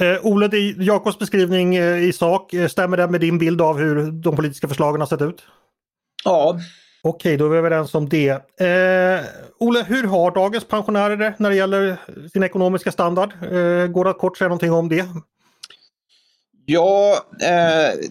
Eh, 0.00 0.26
Ole, 0.26 0.48
Jakobs 0.78 1.18
beskrivning 1.18 1.76
eh, 1.76 2.04
i 2.04 2.12
sak, 2.12 2.54
eh, 2.54 2.68
stämmer 2.68 2.96
det 2.96 3.06
med 3.06 3.20
din 3.20 3.38
bild 3.38 3.60
av 3.60 3.78
hur 3.78 4.10
de 4.10 4.36
politiska 4.36 4.68
förslagen 4.68 5.00
har 5.00 5.08
sett 5.08 5.22
ut? 5.22 5.42
Ja. 6.24 6.58
Okej, 7.02 7.36
då 7.36 7.46
är 7.46 7.50
vi 7.50 7.58
överens 7.58 7.94
om 7.94 8.08
det. 8.08 8.30
Eh, 8.60 9.24
Ole, 9.58 9.82
hur 9.82 10.06
har 10.06 10.30
dagens 10.30 10.64
pensionärer 10.64 11.16
det 11.16 11.34
när 11.38 11.50
det 11.50 11.56
gäller 11.56 11.96
sin 12.32 12.42
ekonomiska 12.42 12.92
standard? 12.92 13.32
Eh, 13.42 13.86
går 13.86 14.04
det 14.04 14.10
att 14.10 14.18
kort 14.18 14.38
säga 14.38 14.48
någonting 14.48 14.72
om 14.72 14.88
det? 14.88 15.06
Ja, 16.66 17.26
eh, 17.40 18.08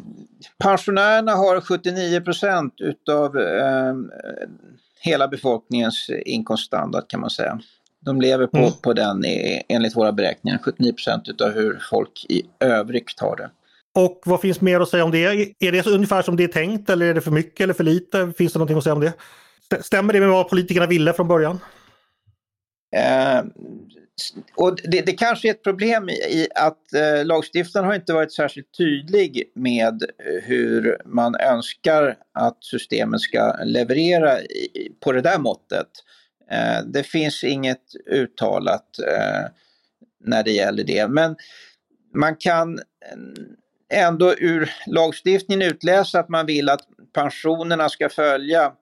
pensionärerna 0.57 1.31
har 1.31 1.61
79 1.61 2.21
procent 2.21 2.73
utav 2.81 3.37
eh, 3.37 3.93
hela 4.99 5.27
befolkningens 5.27 6.09
inkomststandard 6.25 7.09
kan 7.09 7.19
man 7.19 7.29
säga. 7.29 7.59
De 7.99 8.21
lever 8.21 8.47
på, 8.47 8.57
mm. 8.57 8.71
på 8.83 8.93
den 8.93 9.23
enligt 9.67 9.95
våra 9.95 10.11
beräkningar, 10.11 10.59
79 10.63 10.93
procent 10.93 11.27
utav 11.27 11.51
hur 11.51 11.79
folk 11.89 12.25
i 12.29 12.41
övrigt 12.59 13.19
har 13.19 13.35
det. 13.35 13.49
Och 13.95 14.21
vad 14.25 14.41
finns 14.41 14.61
mer 14.61 14.79
att 14.79 14.89
säga 14.89 15.03
om 15.03 15.11
det? 15.11 15.25
Är 15.59 15.71
det 15.71 15.87
ungefär 15.87 16.21
som 16.21 16.35
det 16.35 16.43
är 16.43 16.47
tänkt 16.47 16.89
eller 16.89 17.05
är 17.05 17.13
det 17.13 17.21
för 17.21 17.31
mycket 17.31 17.61
eller 17.61 17.73
för 17.73 17.83
lite? 17.83 18.33
Finns 18.37 18.53
det 18.53 18.59
någonting 18.59 18.77
att 18.77 18.83
säga 18.83 18.93
om 18.93 18.99
det? 18.99 19.13
Stämmer 19.81 20.13
det 20.13 20.19
med 20.19 20.29
vad 20.29 20.49
politikerna 20.49 20.85
ville 20.85 21.13
från 21.13 21.27
början? 21.27 21.59
Eh, 22.95 23.43
och 24.55 24.75
det, 24.83 25.01
det, 25.01 25.13
kanske 25.13 25.47
är 25.47 25.51
ett 25.51 25.63
problem 25.63 26.09
i 26.09 26.47
att 26.55 26.93
eh, 26.93 27.25
lagstiftaren 27.25 27.85
har 27.85 27.95
inte 27.95 28.13
varit 28.13 28.33
särskilt 28.33 28.77
tydlig 28.77 29.51
med 29.55 30.03
eh, 30.03 30.43
hur 30.43 30.97
man 31.05 31.35
önskar 31.35 32.17
att 32.33 32.63
systemet 32.63 33.21
ska 33.21 33.55
leverera 33.63 34.41
i, 34.41 34.91
på 34.99 35.11
det 35.11 35.21
där 35.21 35.39
måttet. 35.39 35.87
Eh, 36.51 36.85
det 36.85 37.03
finns 37.03 37.43
inget 37.43 37.95
uttalat 38.11 38.99
eh, 38.99 39.49
när 40.23 40.43
det 40.43 40.51
gäller 40.51 40.83
det. 40.83 41.07
Men 41.07 41.35
man 42.13 42.35
kan 42.35 42.79
eh, 42.79 44.05
ändå 44.07 44.33
ur 44.33 44.71
lagstiftningen 44.87 45.61
utläsa 45.61 46.19
att 46.19 46.29
man 46.29 46.45
vill 46.45 46.69
att 46.69 46.87
pensionerna 47.13 47.89
ska 47.89 48.09
följa 48.09 48.73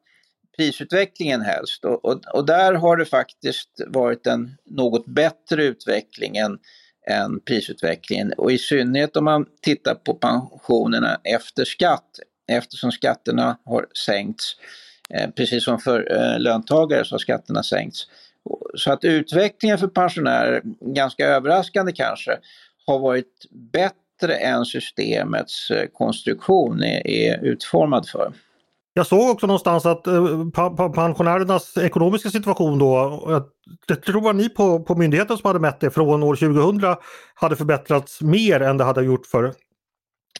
prisutvecklingen 0.58 1.41
helst. 1.41 1.86
Och, 1.86 2.05
och, 2.05 2.22
och, 2.34 2.46
där 2.46 2.74
har 2.74 2.98
det 2.98 3.05
faktiskt 3.05 3.70
varit 3.88 4.27
en 4.27 4.58
något 4.65 5.05
bättre 5.05 5.63
utveckling 5.63 6.38
än, 6.38 6.60
än 7.10 7.39
prisutvecklingen. 7.39 8.34
Och 8.38 8.51
i 8.51 8.58
synnerhet 8.58 9.15
om 9.15 9.25
man 9.25 9.46
tittar 9.62 9.96
på 9.96 10.13
pensionerna 10.13 11.20
efter 11.24 11.65
skatt, 11.65 12.20
eftersom 12.48 12.91
skatterna 12.91 13.58
har 13.65 13.86
sänkts. 14.05 14.55
Eh, 15.13 15.29
precis 15.29 15.63
som 15.63 15.79
för 15.79 16.12
eh, 16.12 16.39
löntagare 16.39 17.05
så 17.05 17.13
har 17.13 17.20
skatterna 17.20 17.63
sänkts. 17.63 18.08
Så 18.75 18.91
att 18.91 19.03
utvecklingen 19.03 19.77
för 19.77 19.88
pensionärer, 19.88 20.62
ganska 20.81 21.27
överraskande 21.27 21.91
kanske, 21.91 22.38
har 22.86 23.00
varit 23.00 23.46
bättre 23.51 24.36
än 24.36 24.65
systemets 24.65 25.72
eh, 25.72 25.88
konstruktion 25.93 26.84
är, 26.84 27.08
är 27.08 27.43
utformad 27.43 28.10
för. 28.10 28.34
Jag 28.93 29.07
såg 29.07 29.29
också 29.29 29.48
någonstans 29.48 29.86
att 29.86 30.07
eh, 30.07 30.50
pensionärernas 30.95 31.77
ekonomiska 31.77 32.29
situation 32.29 32.79
då, 32.79 33.21
jag 33.88 34.03
tror 34.03 34.21
var 34.21 34.33
ni 34.33 34.50
på, 34.50 34.83
på 34.83 34.95
myndigheten 34.95 35.38
som 35.38 35.48
hade 35.48 35.60
mätt 35.60 35.79
det 35.79 35.91
från 35.91 36.24
år 36.24 36.36
2000 36.36 36.95
hade 37.33 37.55
förbättrats 37.55 38.21
mer 38.21 38.60
än 38.62 38.77
det 38.77 38.83
hade 38.83 39.03
gjort 39.03 39.25
för, 39.25 39.53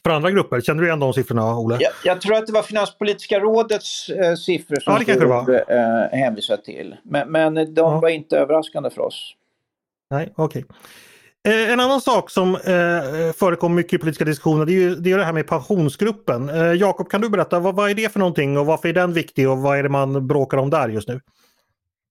för 0.02 0.10
andra 0.10 0.30
grupper. 0.30 0.60
Känner 0.60 0.80
du 0.80 0.86
igen 0.86 1.00
de 1.00 1.12
siffrorna 1.12 1.58
Ole? 1.58 1.78
Jag, 1.80 1.92
jag 2.04 2.20
tror 2.20 2.36
att 2.36 2.46
det 2.46 2.52
var 2.52 2.62
Finanspolitiska 2.62 3.40
rådets 3.40 4.08
eh, 4.08 4.34
siffror 4.34 4.76
som 4.80 5.04
ja, 5.06 5.14
det 5.14 5.26
var. 5.26 5.50
Eh, 5.50 6.18
hänvisar 6.18 6.56
till. 6.56 6.96
Men, 7.02 7.32
men 7.32 7.54
de 7.54 7.70
ja. 7.74 8.00
var 8.00 8.08
inte 8.08 8.38
överraskande 8.38 8.90
för 8.90 9.00
oss. 9.00 9.34
Nej, 10.10 10.32
okej. 10.36 10.64
Okay. 10.64 10.76
Eh, 11.48 11.72
en 11.72 11.80
annan 11.80 12.00
sak 12.00 12.30
som 12.30 12.54
eh, 12.54 12.74
eh, 12.74 13.32
förekommer 13.32 13.76
mycket 13.76 13.92
i 13.92 13.98
politiska 13.98 14.24
diskussioner 14.24 14.66
det 14.66 14.72
är, 14.72 14.80
ju, 14.80 14.94
det 14.94 15.12
är 15.12 15.18
det 15.18 15.24
här 15.24 15.32
med 15.32 15.46
pensionsgruppen. 15.46 16.48
Eh, 16.48 16.72
Jakob, 16.72 17.10
kan 17.10 17.20
du 17.20 17.28
berätta 17.28 17.60
vad, 17.60 17.76
vad 17.76 17.90
är 17.90 17.94
det 17.94 18.12
för 18.12 18.18
någonting 18.18 18.58
och 18.58 18.66
varför 18.66 18.88
är 18.88 18.92
den 18.92 19.12
viktig 19.12 19.50
och 19.50 19.58
vad 19.58 19.78
är 19.78 19.82
det 19.82 19.88
man 19.88 20.26
bråkar 20.26 20.58
om 20.58 20.70
där 20.70 20.88
just 20.88 21.08
nu? 21.08 21.20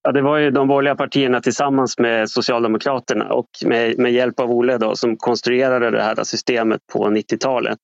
Ja, 0.04 0.12
det 0.12 0.22
var 0.22 0.38
ju 0.38 0.52
de 0.52 0.68
borgerliga 0.68 0.96
partierna 0.96 1.42
tillsammans 1.42 2.00
med 2.00 2.30
Socialdemokraterna 2.30 3.34
och 3.34 3.50
med, 3.66 4.00
med 4.00 4.12
hjälp 4.12 4.40
av 4.40 4.52
Olle 4.52 4.78
då, 4.78 4.96
som 4.96 5.18
konstruerade 5.18 5.92
det 5.92 6.04
här 6.04 6.24
systemet 6.24 6.82
på 6.94 7.08
90-talet. 7.08 7.80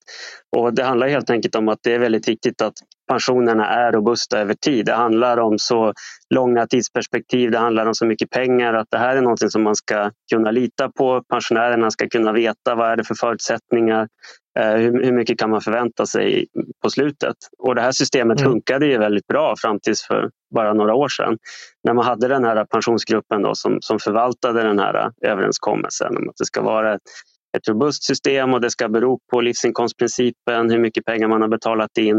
Och 0.55 0.73
det 0.73 0.83
handlar 0.83 1.07
helt 1.07 1.29
enkelt 1.29 1.55
om 1.55 1.69
att 1.69 1.79
det 1.83 1.93
är 1.93 1.99
väldigt 1.99 2.27
viktigt 2.27 2.61
att 2.61 2.73
pensionerna 3.07 3.67
är 3.67 3.91
robusta 3.91 4.39
över 4.39 4.53
tid. 4.53 4.85
Det 4.85 4.93
handlar 4.93 5.37
om 5.37 5.59
så 5.59 5.93
långa 6.29 6.67
tidsperspektiv, 6.67 7.51
det 7.51 7.57
handlar 7.57 7.85
om 7.85 7.95
så 7.95 8.05
mycket 8.05 8.29
pengar 8.29 8.73
att 8.73 8.87
det 8.91 8.97
här 8.97 9.15
är 9.15 9.21
något 9.21 9.51
som 9.51 9.63
man 9.63 9.75
ska 9.75 10.11
kunna 10.31 10.51
lita 10.51 10.91
på. 10.91 11.23
Pensionärerna 11.29 11.91
ska 11.91 12.09
kunna 12.09 12.31
veta 12.31 12.75
vad 12.75 12.91
är 12.91 12.95
det 12.95 13.03
för 13.03 13.15
förutsättningar, 13.15 14.07
eh, 14.59 14.75
hur 14.75 15.11
mycket 15.11 15.39
kan 15.39 15.49
man 15.49 15.61
förvänta 15.61 16.05
sig 16.05 16.47
på 16.83 16.89
slutet? 16.89 17.35
Och 17.57 17.75
det 17.75 17.81
här 17.81 17.91
systemet 17.91 18.39
mm. 18.39 18.51
funkade 18.51 18.85
ju 18.85 18.97
väldigt 18.97 19.27
bra 19.27 19.55
fram 19.57 19.79
tills 19.79 20.03
för 20.07 20.29
bara 20.55 20.73
några 20.73 20.93
år 20.95 21.09
sedan. 21.09 21.37
När 21.83 21.93
man 21.93 22.05
hade 22.05 22.27
den 22.27 22.43
här 22.43 22.65
pensionsgruppen 22.65 23.41
då 23.41 23.55
som, 23.55 23.77
som 23.81 23.99
förvaltade 23.99 24.63
den 24.63 24.79
här 24.79 25.11
överenskommelsen 25.21 26.17
om 26.17 26.29
att 26.29 26.37
det 26.37 26.45
ska 26.45 26.61
vara 26.61 26.99
ett 27.57 27.67
robust 27.67 28.03
system 28.03 28.53
och 28.53 28.61
det 28.61 28.69
ska 28.69 28.89
bero 28.89 29.19
på 29.31 29.41
livsinkomstprincipen, 29.41 30.69
hur 30.69 30.79
mycket 30.79 31.05
pengar 31.05 31.27
man 31.27 31.41
har 31.41 31.49
betalat 31.49 31.97
in. 31.97 32.17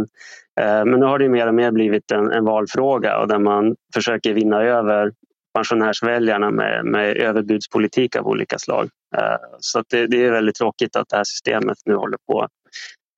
Eh, 0.61 0.85
men 0.85 1.01
nu 1.01 1.07
har 1.07 1.19
det 1.19 1.29
mer 1.29 1.47
och 1.47 1.55
mer 1.55 1.71
blivit 1.71 2.11
en, 2.11 2.33
en 2.33 2.45
valfråga 2.45 3.19
och 3.19 3.29
där 3.29 3.39
man 3.39 3.77
försöker 3.95 4.35
vinna 4.35 4.63
över 4.63 5.13
pensionärsväljarna 5.55 6.51
med, 6.51 6.85
med 6.85 7.17
överbudspolitik 7.17 8.17
av 8.17 8.27
olika 8.27 8.59
slag. 8.59 8.89
Eh, 9.17 9.37
så 9.59 9.83
det, 9.89 10.07
det, 10.07 10.25
är 10.25 10.31
väldigt 10.31 10.57
tråkigt 10.57 10.97
att 10.97 11.09
det 11.09 11.17
här 11.17 11.25
systemet 11.25 11.79
nu 11.85 11.95
håller 11.95 12.19
på 12.27 12.47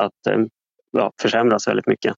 att 0.03 0.27
eh, 0.31 0.45
ja, 0.91 1.13
försämras 1.23 1.69
väldigt 1.69 1.87
mycket. 1.87 2.15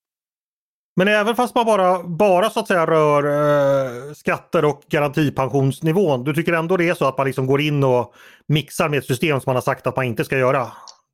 Men 0.97 1.09
även 1.09 1.37
fast 1.37 1.55
man 1.55 1.67
bara, 1.67 2.03
bara 2.03 2.51
så 2.51 2.61
att 2.61 2.69
säga 2.69 2.87
rör 2.87 3.25
eh, 3.25 4.13
skatter 4.13 4.65
och 4.65 4.83
garantipensionsnivån, 4.91 6.25
du 6.25 6.35
tycker 6.35 6.53
ändå 6.53 6.77
det 6.77 6.89
är 6.89 6.95
så 6.95 7.05
att 7.05 7.19
man 7.19 7.27
liksom 7.27 7.47
går 7.47 7.61
in 7.61 7.85
och 7.85 8.15
mixar 8.49 8.89
med 8.89 8.99
ett 8.99 9.05
system 9.05 9.41
som 9.41 9.51
man 9.51 9.57
har 9.57 9.63
sagt 9.63 9.87
att 9.87 9.97
man 9.97 10.05
inte 10.05 10.25
ska 10.25 10.39
göra? 10.39 10.67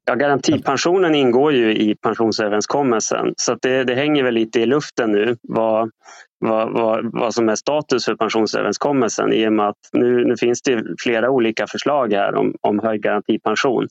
Ja, 0.05 0.15
garantipensionen 0.15 1.15
ingår 1.15 1.53
ju 1.53 1.75
i 1.75 1.95
pensionsöverenskommelsen 1.95 3.35
så 3.37 3.57
det, 3.63 3.85
det, 3.85 3.95
hänger 3.95 4.25
väl 4.25 4.35
lite 4.35 4.61
i 4.61 4.67
luften 4.67 5.13
nu 5.13 5.37
vad, 5.43 5.91
vad, 6.39 6.73
vad, 6.73 7.11
vad 7.13 7.35
som 7.35 7.49
är 7.49 7.55
status 7.55 8.05
för 8.05 8.15
pensionsöverenskommelsen 8.15 9.33
i 9.33 9.49
och 9.49 9.53
med 9.53 9.69
att 9.69 9.89
nu, 9.93 10.25
nu 10.25 10.37
finns 10.37 10.63
det 10.63 10.85
flera 10.99 11.31
olika 11.31 11.67
förslag 11.67 12.13
här 12.13 12.35
om, 12.35 12.55
om 12.61 12.79
höjd 12.79 13.03
garantipension. 13.03 13.89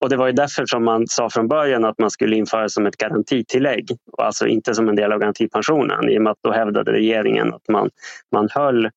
Och 0.00 0.08
det 0.08 0.16
var 0.16 0.26
ju 0.26 0.32
därför 0.32 0.66
som 0.66 0.84
man 0.84 1.06
sa 1.06 1.30
från 1.30 1.48
början 1.48 1.84
att 1.84 1.98
man 1.98 2.10
skulle 2.10 2.36
införa 2.36 2.68
som 2.68 2.86
ett 2.86 2.96
garantitillägg 2.96 3.90
och 4.12 4.24
alltså 4.24 4.46
inte 4.46 4.74
som 4.74 4.88
en 4.88 4.96
del 4.96 5.12
av 5.12 5.18
garantipensionen 5.18 6.08
i 6.08 6.18
och 6.18 6.22
med 6.22 6.30
att 6.30 6.38
då 6.42 6.52
hävdade 6.52 6.92
regeringen 6.92 7.54
att 7.54 7.68
man, 7.68 7.90
man 8.32 8.48
höll 8.50 8.84
eh, 8.84 8.90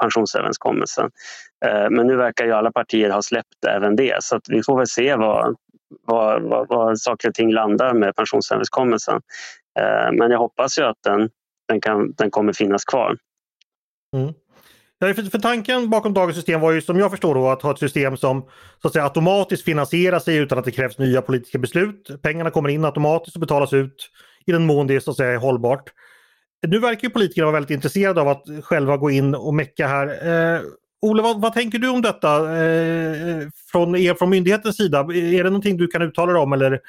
pensionsöverenskommelsen. 0.00 1.10
Eh, 1.64 1.90
men 1.90 2.06
nu 2.06 2.16
verkar 2.16 2.44
ju 2.44 2.52
alla 2.52 2.72
partier 2.72 3.10
ha 3.10 3.22
släppt 3.22 3.64
även 3.68 3.96
det 3.96 4.16
så 4.20 4.36
att 4.36 4.44
vi 4.48 4.62
får 4.62 4.76
väl 4.76 4.86
se 4.86 5.16
vad, 5.16 5.56
vad, 6.06 6.42
vad, 6.42 6.68
vad 6.68 7.00
saker 7.00 7.28
och 7.28 7.34
ting 7.34 7.52
landar 7.52 7.94
med 7.94 8.16
pensionsöverenskommelsen. 8.16 9.20
Eh, 9.78 10.12
men 10.12 10.30
jag 10.30 10.38
hoppas 10.38 10.78
ju 10.78 10.82
att 10.82 11.02
den, 11.04 11.30
den, 11.68 11.80
kan, 11.80 12.12
den 12.12 12.30
kommer 12.30 12.52
finnas 12.52 12.84
kvar. 12.84 13.16
Mm. 14.16 14.32
För, 15.02 15.30
för 15.30 15.38
tanken 15.38 15.90
bakom 15.90 16.14
dagens 16.14 16.36
system 16.36 16.60
var 16.60 16.72
ju 16.72 16.80
som 16.80 16.98
jag 16.98 17.10
förstår 17.10 17.34
då 17.34 17.48
att 17.48 17.62
ha 17.62 17.70
ett 17.70 17.78
system 17.78 18.16
som 18.16 18.42
så 18.82 18.88
att 18.88 18.92
säga, 18.92 19.04
automatiskt 19.04 19.64
finansierar 19.64 20.18
sig 20.18 20.36
utan 20.36 20.58
att 20.58 20.64
det 20.64 20.70
krävs 20.70 20.98
nya 20.98 21.22
politiska 21.22 21.58
beslut. 21.58 22.22
Pengarna 22.22 22.50
kommer 22.50 22.68
in 22.68 22.84
automatiskt 22.84 23.36
och 23.36 23.40
betalas 23.40 23.72
ut 23.72 24.10
i 24.46 24.52
den 24.52 24.66
mån 24.66 24.86
det 24.86 25.00
så 25.00 25.10
att 25.10 25.16
säga, 25.16 25.32
är 25.32 25.36
hållbart. 25.36 25.92
Nu 26.66 26.78
verkar 26.78 27.02
ju 27.02 27.10
politikerna 27.10 27.46
vara 27.46 27.54
väldigt 27.54 27.70
intresserade 27.70 28.20
av 28.20 28.28
att 28.28 28.44
själva 28.62 28.96
gå 28.96 29.10
in 29.10 29.34
och 29.34 29.54
mecka 29.54 29.86
här. 29.86 30.06
Eh, 30.56 30.60
Olle, 31.00 31.22
vad, 31.22 31.40
vad, 31.40 31.52
tänker 31.52 31.78
du 31.78 31.88
om 31.88 32.02
detta 32.02 32.36
eh, 32.36 33.48
från 33.72 33.96
er 33.96 34.14
från 34.14 34.30
myndighetens 34.30 34.76
sida? 34.76 34.98
Är 35.00 35.44
det 35.44 35.50
någonting 35.50 35.76
du 35.76 35.86
kan 35.86 36.02
uttala 36.02 36.32
dig 36.32 36.42
om 36.42 36.52
eller 36.52 36.80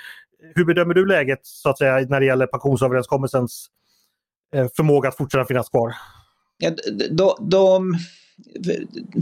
hur 0.56 0.66
bedömer 0.66 0.94
du 0.94 1.06
läget 1.06 1.40
så 1.44 1.70
att 1.70 1.78
säga 1.78 2.06
när 2.10 2.20
det 2.20 2.26
gäller 2.26 2.48
pensionsöverenskommelsens 2.48 3.68
eh, 4.56 4.68
förmåga 4.76 5.10
att 5.10 5.18
fortsätta 5.18 5.46
finnas 5.46 5.70
kvar? 5.70 5.94
De, 7.12 7.50
de 7.50 7.96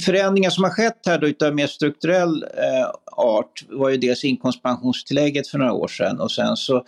förändringar 0.06 0.50
som 0.50 0.64
har 0.64 0.72
skett 0.72 1.00
här 1.06 1.20
då 1.20 1.28
utav 1.28 1.56
mer 1.56 1.68
strukturell 1.68 2.44
eh, 2.44 2.90
art 3.06 3.66
var 3.70 3.90
ju 3.90 3.98
dels 3.98 4.24
inkomstpensionstillägget 4.24 5.48
för 5.48 5.58
några 5.58 5.74
år 5.74 5.88
sedan 5.88 6.20
och 6.20 6.32
sen 6.32 6.58
så 6.58 6.86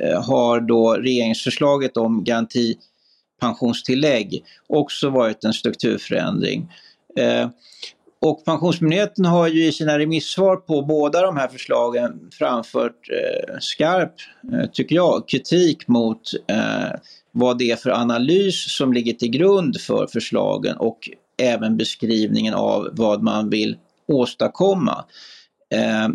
eh, 0.00 0.22
har 0.22 0.60
då 0.60 0.94
regeringsförslaget 0.94 1.96
om 1.96 2.24
garantipensionstillägg 2.24 4.44
också 4.66 5.10
varit 5.10 5.44
en 5.44 5.52
strukturförändring. 5.52 6.72
Eh, 7.18 7.48
och 8.20 8.44
Pensionsmyndigheten 8.44 9.24
har 9.24 9.48
ju 9.48 9.66
i 9.66 9.72
sina 9.72 9.98
remissvar 9.98 10.56
på 10.56 10.82
båda 10.82 11.22
de 11.22 11.36
här 11.36 11.48
förslagen 11.48 12.30
framfört 12.38 13.10
eh, 13.10 13.58
skarp, 13.60 14.14
eh, 14.52 14.70
tycker 14.70 14.96
jag, 14.96 15.28
kritik 15.28 15.88
mot 15.88 16.20
eh, 16.48 16.98
vad 17.32 17.58
det 17.58 17.70
är 17.70 17.76
för 17.76 17.90
analys 17.90 18.76
som 18.76 18.92
ligger 18.92 19.12
till 19.12 19.30
grund 19.30 19.80
för 19.80 20.06
förslagen 20.06 20.76
och 20.76 21.10
även 21.42 21.76
beskrivningen 21.76 22.54
av 22.54 22.88
vad 22.92 23.22
man 23.22 23.50
vill 23.50 23.76
åstadkomma. 24.08 25.04
Eh, 25.74 26.08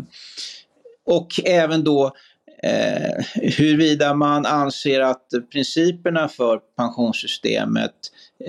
och 1.06 1.40
även 1.46 1.84
då 1.84 2.12
eh, 2.64 3.26
huruvida 3.58 4.14
man 4.14 4.46
anser 4.46 5.02
att 5.02 5.28
principerna 5.52 6.28
för 6.28 6.60
pensionssystemet 6.78 7.92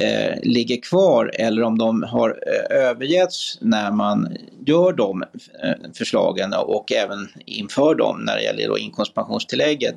eh, 0.00 0.40
ligger 0.42 0.82
kvar 0.82 1.30
eller 1.34 1.62
om 1.62 1.78
de 1.78 2.02
har 2.02 2.30
eh, 2.30 2.76
övergetts 2.76 3.58
när 3.60 3.90
man 3.90 4.36
gör 4.66 4.92
de 4.92 5.22
eh, 5.62 5.92
förslagen 5.94 6.54
och 6.54 6.92
även 6.92 7.28
inför 7.46 7.94
dem 7.94 8.22
när 8.24 8.36
det 8.36 8.42
gäller 8.42 8.68
då 8.68 8.78
inkomstpensionstillägget. 8.78 9.96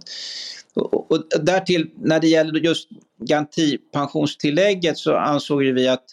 Och, 0.76 1.12
och 1.12 1.24
därtill 1.42 1.90
när 1.98 2.20
det 2.20 2.28
gäller 2.28 2.60
just 2.60 2.90
garantipensionstillägget 3.20 4.98
så 4.98 5.16
ansåg 5.16 5.64
vi 5.64 5.88
att 5.88 6.06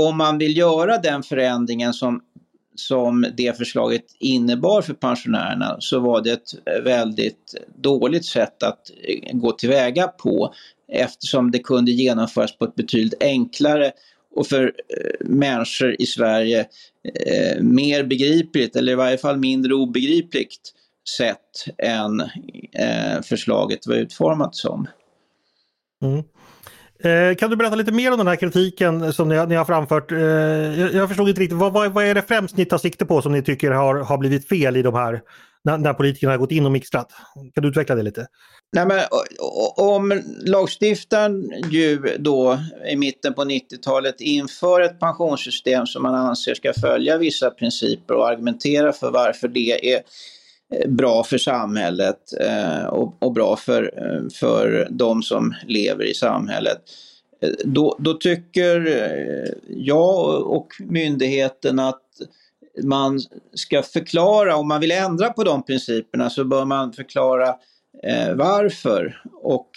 om 0.00 0.16
man 0.16 0.38
vill 0.38 0.56
göra 0.56 0.98
den 0.98 1.22
förändringen 1.22 1.92
som 1.92 2.20
som 2.74 3.26
det 3.36 3.56
förslaget 3.56 4.04
innebar 4.18 4.82
för 4.82 4.94
pensionärerna 4.94 5.76
så 5.80 6.00
var 6.00 6.20
det 6.20 6.30
ett 6.32 6.84
väldigt 6.84 7.54
dåligt 7.76 8.24
sätt 8.24 8.62
att 8.62 8.90
eh, 9.02 9.36
gå 9.36 9.52
tillväga 9.52 10.08
på 10.08 10.54
eftersom 10.92 11.50
det 11.50 11.58
kunde 11.58 11.92
genomföras 11.92 12.58
på 12.58 12.64
ett 12.64 12.74
betydligt 12.74 13.22
enklare 13.22 13.92
och 14.34 14.46
för 14.46 14.64
eh, 14.64 15.26
människor 15.26 15.96
i 15.98 16.06
Sverige 16.06 16.60
eh, 17.26 17.62
mer 17.62 18.04
begripligt 18.04 18.76
eller 18.76 18.92
i 18.92 18.96
varje 18.96 19.18
fall 19.18 19.36
mindre 19.36 19.74
obegripligt 19.74 20.74
sätt 21.16 21.64
än 21.78 22.20
eh, 22.72 23.22
förslaget 23.22 23.86
var 23.86 23.94
utformat 23.94 24.56
som. 24.56 24.88
Mm. 26.02 26.22
Eh, 27.04 27.34
kan 27.34 27.50
du 27.50 27.56
berätta 27.56 27.76
lite 27.76 27.92
mer 27.92 28.12
om 28.12 28.18
den 28.18 28.26
här 28.26 28.36
kritiken 28.36 29.12
som 29.12 29.28
ni, 29.28 29.46
ni 29.46 29.54
har 29.54 29.64
framfört? 29.64 30.12
Eh, 30.12 30.18
jag, 30.18 30.92
jag, 30.92 31.08
förstod 31.08 31.28
inte 31.28 31.40
riktigt, 31.40 31.58
vad, 31.58 31.72
vad, 31.72 31.92
vad, 31.92 32.04
är 32.04 32.14
det 32.14 32.22
främst 32.22 32.56
ni 32.56 32.64
tar 32.64 32.78
sikte 32.78 33.06
på 33.06 33.22
som 33.22 33.32
ni 33.32 33.42
tycker 33.42 33.70
har, 33.70 33.94
har 33.94 34.18
blivit 34.18 34.48
fel 34.48 34.76
i 34.76 34.82
de 34.82 34.94
här, 34.94 35.20
när, 35.64 35.78
när 35.78 35.94
politikerna 35.94 36.32
har 36.32 36.38
gått 36.38 36.50
in 36.52 36.66
och 36.66 36.72
mixtrat? 36.72 37.12
Kan 37.54 37.62
du 37.62 37.68
utveckla 37.68 37.94
det 37.94 38.02
lite? 38.02 38.26
Nej, 38.76 38.86
men, 38.86 39.00
om 39.76 40.22
lagstiftaren 40.44 41.50
ju 41.70 42.16
då 42.18 42.58
i 42.92 42.96
mitten 42.96 43.34
på 43.34 43.44
90-talet 43.44 44.20
inför 44.20 44.80
ett 44.80 45.00
pensionssystem 45.00 45.86
som 45.86 46.02
man 46.02 46.14
anser 46.14 46.54
ska 46.54 46.72
följa 46.72 47.18
vissa 47.18 47.50
principer 47.50 48.14
och 48.14 48.28
argumentera 48.28 48.92
för 48.92 49.10
varför 49.10 49.48
det 49.48 49.94
är 49.94 50.02
bra 50.88 51.24
för 51.24 51.38
samhället 51.38 52.18
eh, 52.40 52.84
och, 52.84 53.32
bra 53.32 53.56
för, 53.56 53.82
eh, 53.96 54.28
för 54.34 54.88
de 54.90 55.22
som 55.22 55.54
lever 55.66 56.04
i 56.04 56.14
samhället. 56.14 56.78
Eh, 57.42 57.50
då, 57.64 57.96
då 57.98 58.14
tycker 58.14 58.88
jag 59.68 60.46
och 60.46 60.68
myndigheten 60.78 61.78
att 61.78 62.02
man 62.82 63.20
ska 63.54 63.82
förklara, 63.82 64.56
om 64.56 64.68
man 64.68 64.80
vill 64.80 64.90
ändra 64.90 65.30
på 65.30 65.44
de 65.44 65.62
principerna 65.62 66.30
så 66.30 66.44
bör 66.44 66.64
man 66.64 66.92
förklara 66.92 67.54
varför 68.34 69.22
och 69.42 69.70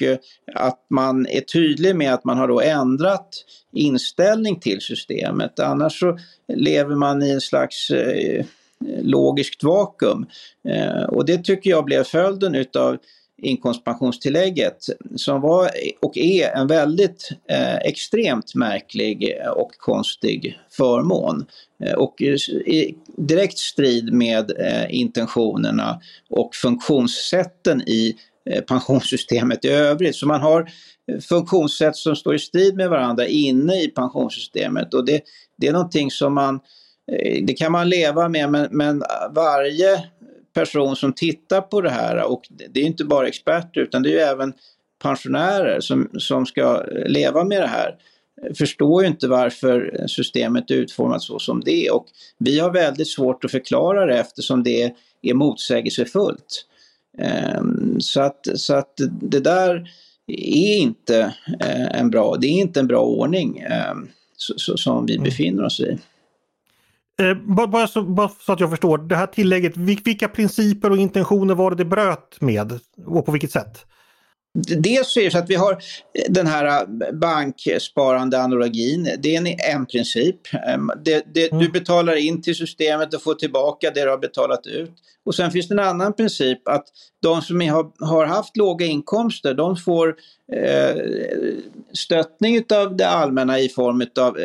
att 0.56 0.86
man 0.90 1.28
är 1.28 1.42
tydlig 1.42 1.96
med 1.96 2.14
att 2.14 2.24
man 2.24 2.38
har 2.38 2.48
då 2.48 2.62
ändrat 2.62 3.30
inställning 3.74 4.60
till 4.60 4.82
systemet. 4.82 5.60
Annars 5.60 6.00
så 6.00 6.18
lever 6.48 6.96
man 6.96 7.24
i 7.24 7.30
en 7.30 7.42
slags 7.42 7.92
logiskt 9.02 9.64
vakuum. 9.64 10.26
Eh, 10.70 11.04
och 11.04 11.26
det 11.26 11.38
tycker 11.38 11.70
jag 11.70 11.86
blev 11.86 12.04
följden 12.04 12.56
utav 12.56 12.98
inkomstpensionstillägget 13.38 14.78
som 15.16 15.42
var 15.42 15.70
och 16.02 16.18
är 16.18 16.50
en 16.50 16.68
väldigt 16.68 17.30
eh, 17.50 17.76
extremt 17.76 18.56
märklig 18.56 19.34
och 19.56 19.72
konstig 19.78 20.60
förmån. 20.72 21.46
Eh, 21.84 21.94
och 21.94 22.22
i 22.22 22.96
direkt 23.18 23.58
strid 23.58 24.14
med 24.14 24.52
eh, 24.60 24.96
intentionerna 24.96 26.02
och 26.30 26.56
funktionssätten 26.56 27.82
i 27.82 28.16
eh, 28.50 28.62
pensionssystemet 28.62 29.66
i 29.66 29.70
övrigt. 29.70 30.16
Så 30.16 30.28
man 30.28 30.42
har 30.42 30.70
funktionssätt 31.30 31.96
som 31.96 32.16
står 32.16 32.36
i 32.36 32.40
strid 32.40 32.76
med 32.76 32.90
varandra 32.90 33.28
inne 33.28 33.82
i 33.82 33.88
pensionssystemet 33.88 34.94
och 34.94 35.06
det, 35.06 35.22
det 35.58 35.68
är 35.68 35.72
någonting 35.72 36.12
som 36.12 36.34
man 36.34 36.60
det 37.44 37.54
kan 37.54 37.72
man 37.72 37.90
leva 37.90 38.30
med 38.30 38.52
men, 38.52 38.68
men 38.72 39.04
varje 39.32 40.04
person 40.54 40.96
som 40.96 41.14
tittar 41.14 41.62
på 41.62 41.82
det 41.82 41.90
här 41.90 42.24
och 42.24 42.48
det 42.74 42.80
är 42.80 42.86
inte 42.86 43.06
bara 43.06 43.28
experter 43.28 43.82
utan 43.82 44.04
det 44.04 44.20
är 44.20 44.32
även 44.32 44.54
pensionärer 45.02 45.80
som, 45.80 46.10
som 46.18 46.46
ska 46.46 46.84
leva 47.08 47.44
med 47.44 47.62
det 47.62 47.68
här 47.68 47.96
förstår 48.58 49.04
ju 49.04 49.08
inte 49.08 49.28
varför 49.28 50.06
systemet 50.08 50.72
är 50.72 50.76
utformat 50.76 51.22
så 51.22 51.40
som 51.40 51.62
det 51.66 51.88
är 51.88 51.96
och 51.96 52.06
vi 52.38 52.60
har 52.60 52.72
väldigt 52.72 53.08
svårt 53.08 53.46
att 53.46 53.52
förklara 53.52 54.06
det 54.06 54.20
eftersom 54.20 54.64
det 54.64 54.94
är 55.22 55.34
motsägelsefullt. 55.34 56.66
Ehm, 57.18 57.96
så 58.00 58.22
att, 58.22 58.48
så 58.56 58.74
att 58.76 59.00
det 59.22 59.40
där 59.40 59.90
är 60.28 60.78
inte 60.78 61.34
eh, 61.62 62.00
en 62.00 62.10
bra, 62.10 62.36
det 62.36 62.48
är 62.48 62.62
inte 62.62 62.80
en 62.80 62.88
bra 62.88 63.02
ordning 63.02 63.60
ehm, 63.60 64.08
som 64.76 65.06
vi 65.06 65.14
mm. 65.14 65.24
befinner 65.24 65.64
oss 65.64 65.80
i. 65.80 65.98
Eh, 67.22 67.34
bara, 67.68 67.88
så, 67.88 68.02
bara, 68.02 68.30
så, 68.30 68.54
att 68.54 68.60
jag 68.60 68.70
förstår, 68.70 68.98
det 68.98 69.16
här 69.16 69.28
tillägget, 69.28 69.78
vilka 69.78 70.28
principer 70.28 70.90
och 70.90 70.98
intentioner 70.98 71.56
var 71.56 71.72
det 71.72 71.78
det 71.78 71.86
bröt 71.86 72.42
med 72.42 72.80
och 73.06 73.26
på 73.26 73.32
vilket 73.32 73.52
sätt? 73.52 73.86
Dels 74.78 75.18
är 75.18 75.24
det 75.24 75.32
så 75.32 75.38
att 75.38 75.50
vi 75.50 75.56
har 75.56 75.78
den 76.30 76.48
här 76.48 76.66
äh, 76.66 77.12
banksparande 77.14 78.44
analogin. 78.44 79.10
Det 79.20 79.36
är 79.36 79.38
en, 79.38 79.48
en 79.48 79.86
princip. 79.86 80.36
Ehm, 80.68 80.92
det, 81.06 81.26
det, 81.34 81.52
mm. 81.52 81.64
Du 81.64 81.72
betalar 81.72 82.16
in 82.16 82.42
till 82.42 82.56
systemet 82.56 83.14
och 83.14 83.24
får 83.24 83.34
tillbaka 83.34 83.92
det 83.92 84.04
du 84.04 84.10
har 84.10 84.18
betalat 84.18 84.68
ut. 84.68 84.92
Och 85.26 85.36
sen 85.36 85.52
finns 85.52 85.68
det 85.68 85.74
en 85.74 85.80
annan 85.80 86.14
princip 86.14 86.68
att 86.68 86.86
de 87.22 87.42
som 87.42 87.62
har, 87.62 88.06
har 88.06 88.26
haft 88.26 88.58
låga 88.58 88.86
inkomster 88.86 89.54
de 89.54 89.78
får 89.78 90.16
eh, 90.54 90.96
stöttning 91.94 92.64
av 92.74 92.98
det 92.98 93.08
allmänna 93.08 93.60
i 93.60 93.70
form 93.70 94.06
av 94.20 94.38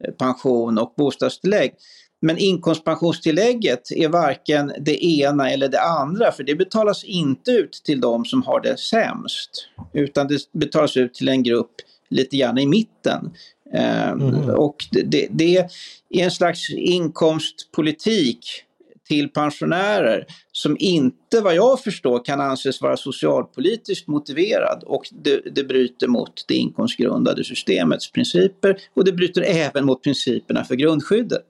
garantipension 0.00 0.78
och 0.78 0.94
bostadstillägg. 0.96 1.74
Men 2.20 2.38
inkomstpensionstillägget 2.38 3.92
är 3.92 4.08
varken 4.08 4.72
det 4.80 5.04
ena 5.04 5.50
eller 5.50 5.68
det 5.68 5.80
andra 5.80 6.32
för 6.32 6.44
det 6.44 6.54
betalas 6.54 7.04
inte 7.04 7.50
ut 7.50 7.82
till 7.84 8.00
de 8.00 8.24
som 8.24 8.42
har 8.42 8.60
det 8.60 8.78
sämst. 8.78 9.50
Utan 9.92 10.28
det 10.28 10.52
betalas 10.52 10.96
ut 10.96 11.14
till 11.14 11.28
en 11.28 11.42
grupp 11.42 11.74
lite 12.10 12.36
grann 12.36 12.58
i 12.58 12.66
mitten. 12.66 13.30
Mm. 13.74 14.50
Och 14.50 14.76
det, 14.90 15.28
det, 15.30 15.56
är 15.56 16.24
en 16.24 16.30
slags 16.30 16.70
inkomstpolitik 16.70 18.64
till 19.08 19.28
pensionärer 19.28 20.26
som 20.52 20.76
inte 20.80 21.40
vad 21.40 21.54
jag 21.54 21.80
förstår 21.80 22.24
kan 22.24 22.40
anses 22.40 22.82
vara 22.82 22.96
socialpolitiskt 22.96 24.08
motiverad 24.08 24.82
och 24.86 25.02
det, 25.10 25.40
det 25.54 25.64
bryter 25.64 26.08
mot 26.08 26.44
det 26.48 26.54
inkomstgrundade 26.54 27.44
systemets 27.44 28.12
principer 28.12 28.78
och 28.94 29.04
det 29.04 29.12
bryter 29.12 29.42
även 29.42 29.84
mot 29.84 30.02
principerna 30.02 30.64
för 30.64 30.74
grundskyddet. 30.74 31.46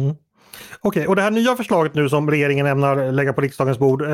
Mm. 0.00 0.14
Okej, 0.80 1.00
okay, 1.00 1.06
och 1.06 1.16
det 1.16 1.22
här 1.22 1.30
nya 1.30 1.56
förslaget 1.56 1.94
nu 1.94 2.08
som 2.08 2.30
regeringen 2.30 2.66
ämnar 2.66 3.12
lägga 3.12 3.32
på 3.32 3.40
riksdagens 3.40 3.78
bord. 3.78 4.02
Eh, 4.02 4.08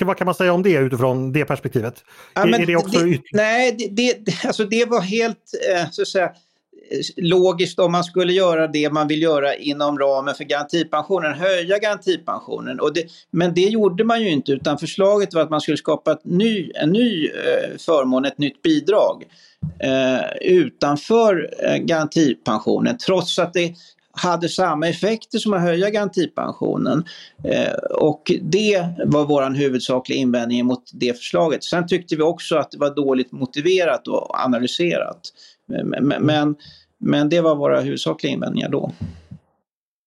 vad 0.00 0.16
kan 0.16 0.24
man 0.24 0.34
säga 0.34 0.52
om 0.52 0.62
det 0.62 0.72
utifrån 0.72 1.32
det 1.32 1.44
perspektivet? 1.44 2.04
Ja, 2.34 2.42
är, 2.42 2.60
är, 2.60 2.66
det 2.66 2.76
också 2.76 2.98
det, 2.98 3.20
nej, 3.32 3.76
det, 3.78 4.12
det, 4.26 4.44
alltså 4.44 4.64
det 4.64 4.84
var 4.84 5.00
helt 5.00 5.38
eh, 5.74 5.90
så 5.90 6.02
att 6.02 6.08
säga, 6.08 6.32
logiskt 7.16 7.78
om 7.78 7.92
man 7.92 8.04
skulle 8.04 8.32
göra 8.32 8.66
det 8.66 8.92
man 8.92 9.08
vill 9.08 9.22
göra 9.22 9.54
inom 9.54 9.98
ramen 9.98 10.34
för 10.34 10.44
garantipensionen, 10.44 11.34
höja 11.34 11.78
garantipensionen. 11.78 12.80
Och 12.80 12.94
det, 12.94 13.04
men 13.30 13.54
det 13.54 13.60
gjorde 13.60 14.04
man 14.04 14.20
ju 14.20 14.30
inte 14.30 14.52
utan 14.52 14.78
förslaget 14.78 15.34
var 15.34 15.42
att 15.42 15.50
man 15.50 15.60
skulle 15.60 15.76
skapa 15.76 16.12
ett 16.12 16.24
ny, 16.24 16.70
en 16.74 16.90
ny 16.90 17.26
eh, 17.26 17.78
förmån, 17.78 18.24
ett 18.24 18.38
nytt 18.38 18.62
bidrag 18.62 19.24
eh, 19.78 20.36
utanför 20.40 21.50
eh, 21.62 21.76
garantipensionen 21.76 22.98
trots 22.98 23.38
att 23.38 23.52
det 23.52 23.74
hade 24.12 24.48
samma 24.48 24.88
effekter 24.88 25.38
som 25.38 25.52
att 25.52 25.60
höja 25.60 25.90
garantipensionen. 25.90 27.04
Eh, 27.44 27.72
och 27.90 28.32
det 28.42 28.86
var 29.04 29.24
vår 29.24 29.50
huvudsakliga 29.50 30.18
invändning 30.18 30.66
mot 30.66 30.90
det 30.92 31.18
förslaget. 31.18 31.64
Sen 31.64 31.86
tyckte 31.86 32.16
vi 32.16 32.22
också 32.22 32.56
att 32.56 32.70
det 32.70 32.78
var 32.78 32.94
dåligt 32.94 33.32
motiverat 33.32 34.08
och 34.08 34.44
analyserat. 34.44 35.20
Men, 35.84 36.26
men, 36.26 36.56
men 36.98 37.28
det 37.28 37.40
var 37.40 37.54
våra 37.54 37.80
huvudsakliga 37.80 38.32
invändningar 38.32 38.68
då. 38.68 38.92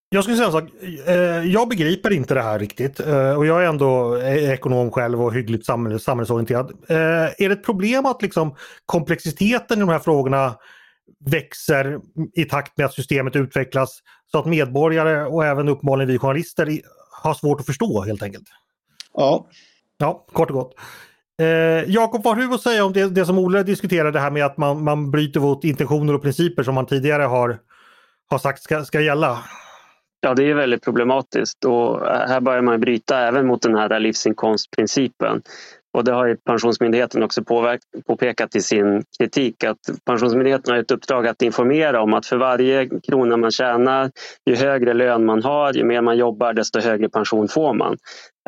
Jag 0.08 0.24
skulle 0.24 0.36
säga 0.36 0.46
en 0.46 0.52
sak. 0.52 0.64
Eh, 1.06 1.52
jag 1.52 1.68
begriper 1.68 2.12
inte 2.12 2.34
det 2.34 2.42
här 2.42 2.58
riktigt 2.58 3.00
eh, 3.00 3.36
och 3.36 3.46
jag 3.46 3.64
är 3.64 3.68
ändå 3.68 4.18
ekonom 4.22 4.90
själv 4.90 5.22
och 5.22 5.34
hyggligt 5.34 5.66
samhällsorienterad. 5.66 6.70
Eh, 6.88 6.96
är 7.38 7.48
det 7.48 7.52
ett 7.52 7.64
problem 7.64 8.06
att 8.06 8.22
liksom 8.22 8.54
komplexiteten 8.86 9.78
i 9.78 9.80
de 9.80 9.88
här 9.88 9.98
frågorna 9.98 10.54
växer 11.24 12.00
i 12.34 12.44
takt 12.44 12.76
med 12.76 12.86
att 12.86 12.94
systemet 12.94 13.36
utvecklas 13.36 14.00
så 14.30 14.38
att 14.38 14.46
medborgare 14.46 15.24
och 15.24 15.44
även 15.44 15.68
uppenbarligen 15.68 16.08
vi 16.08 16.18
journalister 16.18 16.80
har 17.22 17.34
svårt 17.34 17.60
att 17.60 17.66
förstå 17.66 18.02
helt 18.02 18.22
enkelt? 18.22 18.46
Ja. 19.14 19.46
Ja, 19.98 20.26
kort 20.32 20.50
och 20.50 20.56
gott. 20.56 20.74
Eh, 21.42 21.90
Jakob, 21.90 22.22
vad 22.24 22.36
har 22.36 22.42
du 22.42 22.54
att 22.54 22.60
säga 22.60 22.84
om 22.84 22.92
det, 22.92 23.08
det 23.08 23.26
som 23.26 23.38
Olle 23.38 23.62
diskuterade, 23.62 24.10
det 24.10 24.20
här 24.20 24.30
med 24.30 24.46
att 24.46 24.56
man, 24.56 24.84
man 24.84 25.10
bryter 25.10 25.40
mot 25.40 25.64
intentioner 25.64 26.14
och 26.14 26.22
principer 26.22 26.62
som 26.62 26.74
man 26.74 26.86
tidigare 26.86 27.22
har, 27.22 27.58
har 28.30 28.38
sagt 28.38 28.62
ska, 28.62 28.84
ska 28.84 29.00
gälla? 29.00 29.38
Ja, 30.20 30.34
det 30.34 30.50
är 30.50 30.54
väldigt 30.54 30.84
problematiskt 30.84 31.64
och 31.64 32.06
här 32.06 32.40
börjar 32.40 32.62
man 32.62 32.80
bryta 32.80 33.20
även 33.20 33.46
mot 33.46 33.62
den 33.62 33.74
här 33.74 34.00
livsinkomstprincipen. 34.00 35.42
Och 35.96 36.04
det 36.04 36.12
har 36.12 36.26
ju 36.26 36.36
Pensionsmyndigheten 36.36 37.22
också 37.22 37.44
påpekat 38.06 38.56
i 38.56 38.60
sin 38.60 39.04
kritik 39.18 39.64
att 39.64 39.78
Pensionsmyndigheten 40.06 40.74
har 40.74 40.80
ett 40.80 40.90
uppdrag 40.90 41.26
att 41.26 41.42
informera 41.42 42.02
om 42.02 42.14
att 42.14 42.26
för 42.26 42.36
varje 42.36 42.88
krona 43.08 43.36
man 43.36 43.50
tjänar, 43.50 44.10
ju 44.46 44.56
högre 44.56 44.94
lön 44.94 45.24
man 45.24 45.42
har, 45.42 45.72
ju 45.72 45.84
mer 45.84 46.00
man 46.00 46.16
jobbar, 46.16 46.52
desto 46.52 46.80
högre 46.80 47.08
pension 47.08 47.48
får 47.48 47.74
man. 47.74 47.96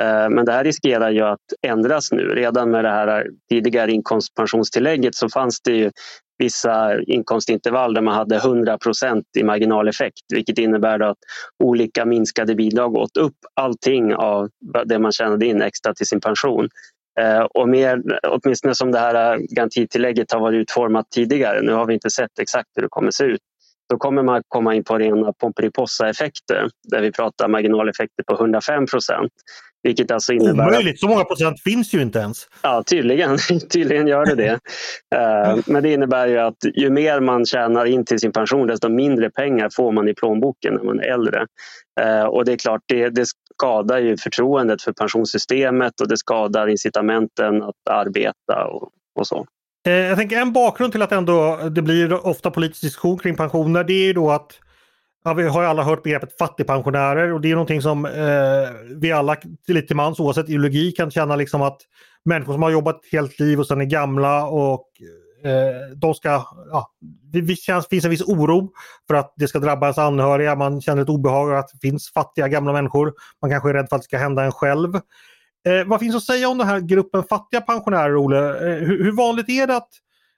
Eh, 0.01 0.29
men 0.31 0.45
det 0.45 0.53
här 0.53 0.65
riskerar 0.65 1.11
ju 1.11 1.21
att 1.21 1.41
ändras 1.63 2.13
nu. 2.13 2.23
Redan 2.23 2.71
med 2.71 2.85
det 2.85 2.91
här 2.91 3.27
tidigare 3.51 3.93
inkomstpensionstillägget 3.93 5.15
så 5.15 5.29
fanns 5.29 5.61
det 5.61 5.73
ju 5.73 5.91
vissa 6.39 7.03
inkomstintervall 7.03 7.95
där 7.95 8.03
man 8.03 8.15
hade 8.15 8.37
100 8.37 8.79
procent 8.79 9.25
i 9.39 9.43
marginaleffekt 9.43 10.23
vilket 10.35 10.59
innebär 10.59 11.01
att 11.01 11.19
olika 11.65 12.05
minskade 12.05 12.55
bidrag 12.55 12.95
åt 12.97 13.17
upp 13.17 13.37
allting 13.55 14.15
av 14.15 14.49
det 14.85 14.99
man 14.99 15.13
tjänade 15.13 15.47
in 15.47 15.63
extra 15.63 15.95
till 15.95 16.07
sin 16.07 16.21
pension. 16.21 16.69
Eh, 17.19 17.41
och 17.41 17.69
mer, 17.69 18.03
åtminstone 18.29 18.75
som 18.75 18.93
det 18.93 18.99
här 18.99 19.35
eh, 19.35 19.39
garantitillägget 19.49 20.33
har 20.33 20.41
varit 20.41 20.61
utformat 20.61 21.11
tidigare, 21.11 21.63
nu 21.63 21.73
har 21.73 21.87
vi 21.87 21.95
inte 21.95 22.11
sett 22.11 22.39
exakt 22.41 22.69
hur 22.75 22.83
det 22.83 22.89
kommer 22.91 23.11
se 23.11 23.25
ut, 23.25 23.41
då 23.89 23.99
kommer 23.99 24.23
man 24.23 24.43
komma 24.49 24.75
in 24.75 24.85
på 24.85 24.99
rena 24.99 25.33
Pomperipossa-effekter 25.33 26.69
där 26.91 27.03
vi 27.03 27.13
pratar 27.13 27.49
marginaleffekter 27.49 28.23
på 28.27 28.35
105 28.35 28.87
procent. 28.87 29.33
Vilket 29.83 30.11
alltså 30.11 30.33
innebär... 30.33 30.69
Omöjligt, 30.69 31.01
så 31.01 31.09
många 31.09 31.25
procent 31.25 31.61
finns 31.63 31.95
ju 31.95 32.03
inte 32.03 32.19
ens. 32.19 32.47
Ja, 32.63 32.83
tydligen, 32.83 33.39
tydligen 33.73 34.07
gör 34.07 34.27
det 34.27 34.35
det. 34.35 34.53
uh, 35.17 35.63
men 35.67 35.83
det 35.83 35.93
innebär 35.93 36.27
ju 36.27 36.39
att 36.39 36.57
ju 36.75 36.91
mer 36.91 37.21
man 37.21 37.47
tjänar 37.47 37.85
in 37.85 38.05
till 38.05 38.19
sin 38.19 38.33
pension 38.33 38.67
desto 38.67 38.89
mindre 38.89 39.31
pengar 39.31 39.69
får 39.77 39.93
man 39.93 40.09
i 40.09 40.15
plånboken 40.15 40.75
när 40.75 40.83
man 40.83 41.01
är 41.01 41.05
äldre. 41.05 41.47
Uh, 42.01 42.25
och 42.25 42.45
det 42.45 42.53
är 42.53 42.57
klart, 42.57 42.81
det, 42.87 43.09
det 43.09 43.25
skadar 43.55 43.99
ju 43.99 44.17
förtroendet 44.17 44.83
för 44.83 44.93
pensionssystemet 44.93 46.01
och 46.01 46.09
det 46.09 46.17
skadar 46.17 46.67
incitamenten 46.69 47.63
att 47.63 47.89
arbeta 47.91 48.65
och, 48.67 48.91
och 49.19 49.27
så. 49.27 49.47
Eh, 49.87 49.93
jag 49.93 50.19
tänker 50.19 50.41
en 50.41 50.53
bakgrund 50.53 50.93
till 50.93 51.03
att 51.03 51.13
ändå 51.13 51.57
det 51.71 51.83
blir 51.83 52.27
ofta 52.27 52.51
politisk 52.51 52.83
diskussion 52.83 53.19
kring 53.19 53.37
pensioner 53.37 53.85
det 53.85 53.93
är 53.93 54.07
ju 54.07 54.13
då 54.13 54.31
att 54.31 54.59
ja, 55.25 55.35
vi 55.35 55.49
har 55.49 55.63
ju 55.63 55.69
alla 55.69 55.83
hört 55.83 56.03
begreppet 56.03 56.39
fattigpensionärer 56.39 57.33
och 57.33 57.41
det 57.41 57.51
är 57.51 57.55
någonting 57.55 57.83
som 57.83 58.05
eh, 58.07 58.93
vi 59.01 59.13
alla 59.13 59.37
lite 59.69 59.87
till 59.87 59.97
mans 59.97 60.21
oavsett 60.21 60.49
ideologi 60.49 60.93
kan 60.93 61.11
känna 61.11 61.37
liksom 61.37 61.63
att 61.63 61.81
människor 62.25 62.53
som 62.53 62.63
har 62.63 62.71
jobbat 62.71 63.05
ett 63.05 63.13
helt 63.13 63.41
liv 63.41 63.61
och 63.61 63.67
sen 63.67 63.81
är 63.81 63.85
gamla 63.85 64.47
och 64.47 64.87
eh, 65.45 65.97
de 65.97 66.15
ska, 66.15 66.45
ja, 66.71 66.91
det 67.33 67.57
känns, 67.57 67.89
finns 67.89 68.05
en 68.05 68.11
viss 68.11 68.23
oro 68.23 68.71
för 69.07 69.15
att 69.15 69.35
det 69.37 69.49
ska 69.49 69.59
drabba 69.59 69.87
ens 69.87 69.99
anhöriga. 69.99 70.55
Man 70.55 70.81
känner 70.81 71.03
ett 71.03 71.09
obehag 71.09 71.55
att 71.55 71.69
det 71.73 71.89
finns 71.89 72.13
fattiga 72.13 72.49
gamla 72.49 72.73
människor. 72.73 73.13
Man 73.43 73.51
kanske 73.51 73.69
är 73.69 73.75
rädd 73.75 73.89
för 73.89 73.97
att 73.97 74.03
det 74.03 74.07
ska 74.07 74.19
hända 74.19 74.45
en 74.45 74.53
själv. 74.53 75.01
Eh, 75.69 75.85
vad 75.87 76.01
finns 76.01 76.17
att 76.17 76.23
säga 76.23 76.49
om 76.49 76.59
den 76.59 76.67
här 76.67 76.81
gruppen 76.81 77.25
fattiga 77.25 77.61
pensionärer, 77.61 78.17
Ole? 78.17 78.39
Eh, 78.39 78.87
hur, 78.87 79.05
hur, 79.05 79.13
vanligt 79.13 79.49
är 79.49 79.67
det 79.67 79.77
att... 79.77 79.89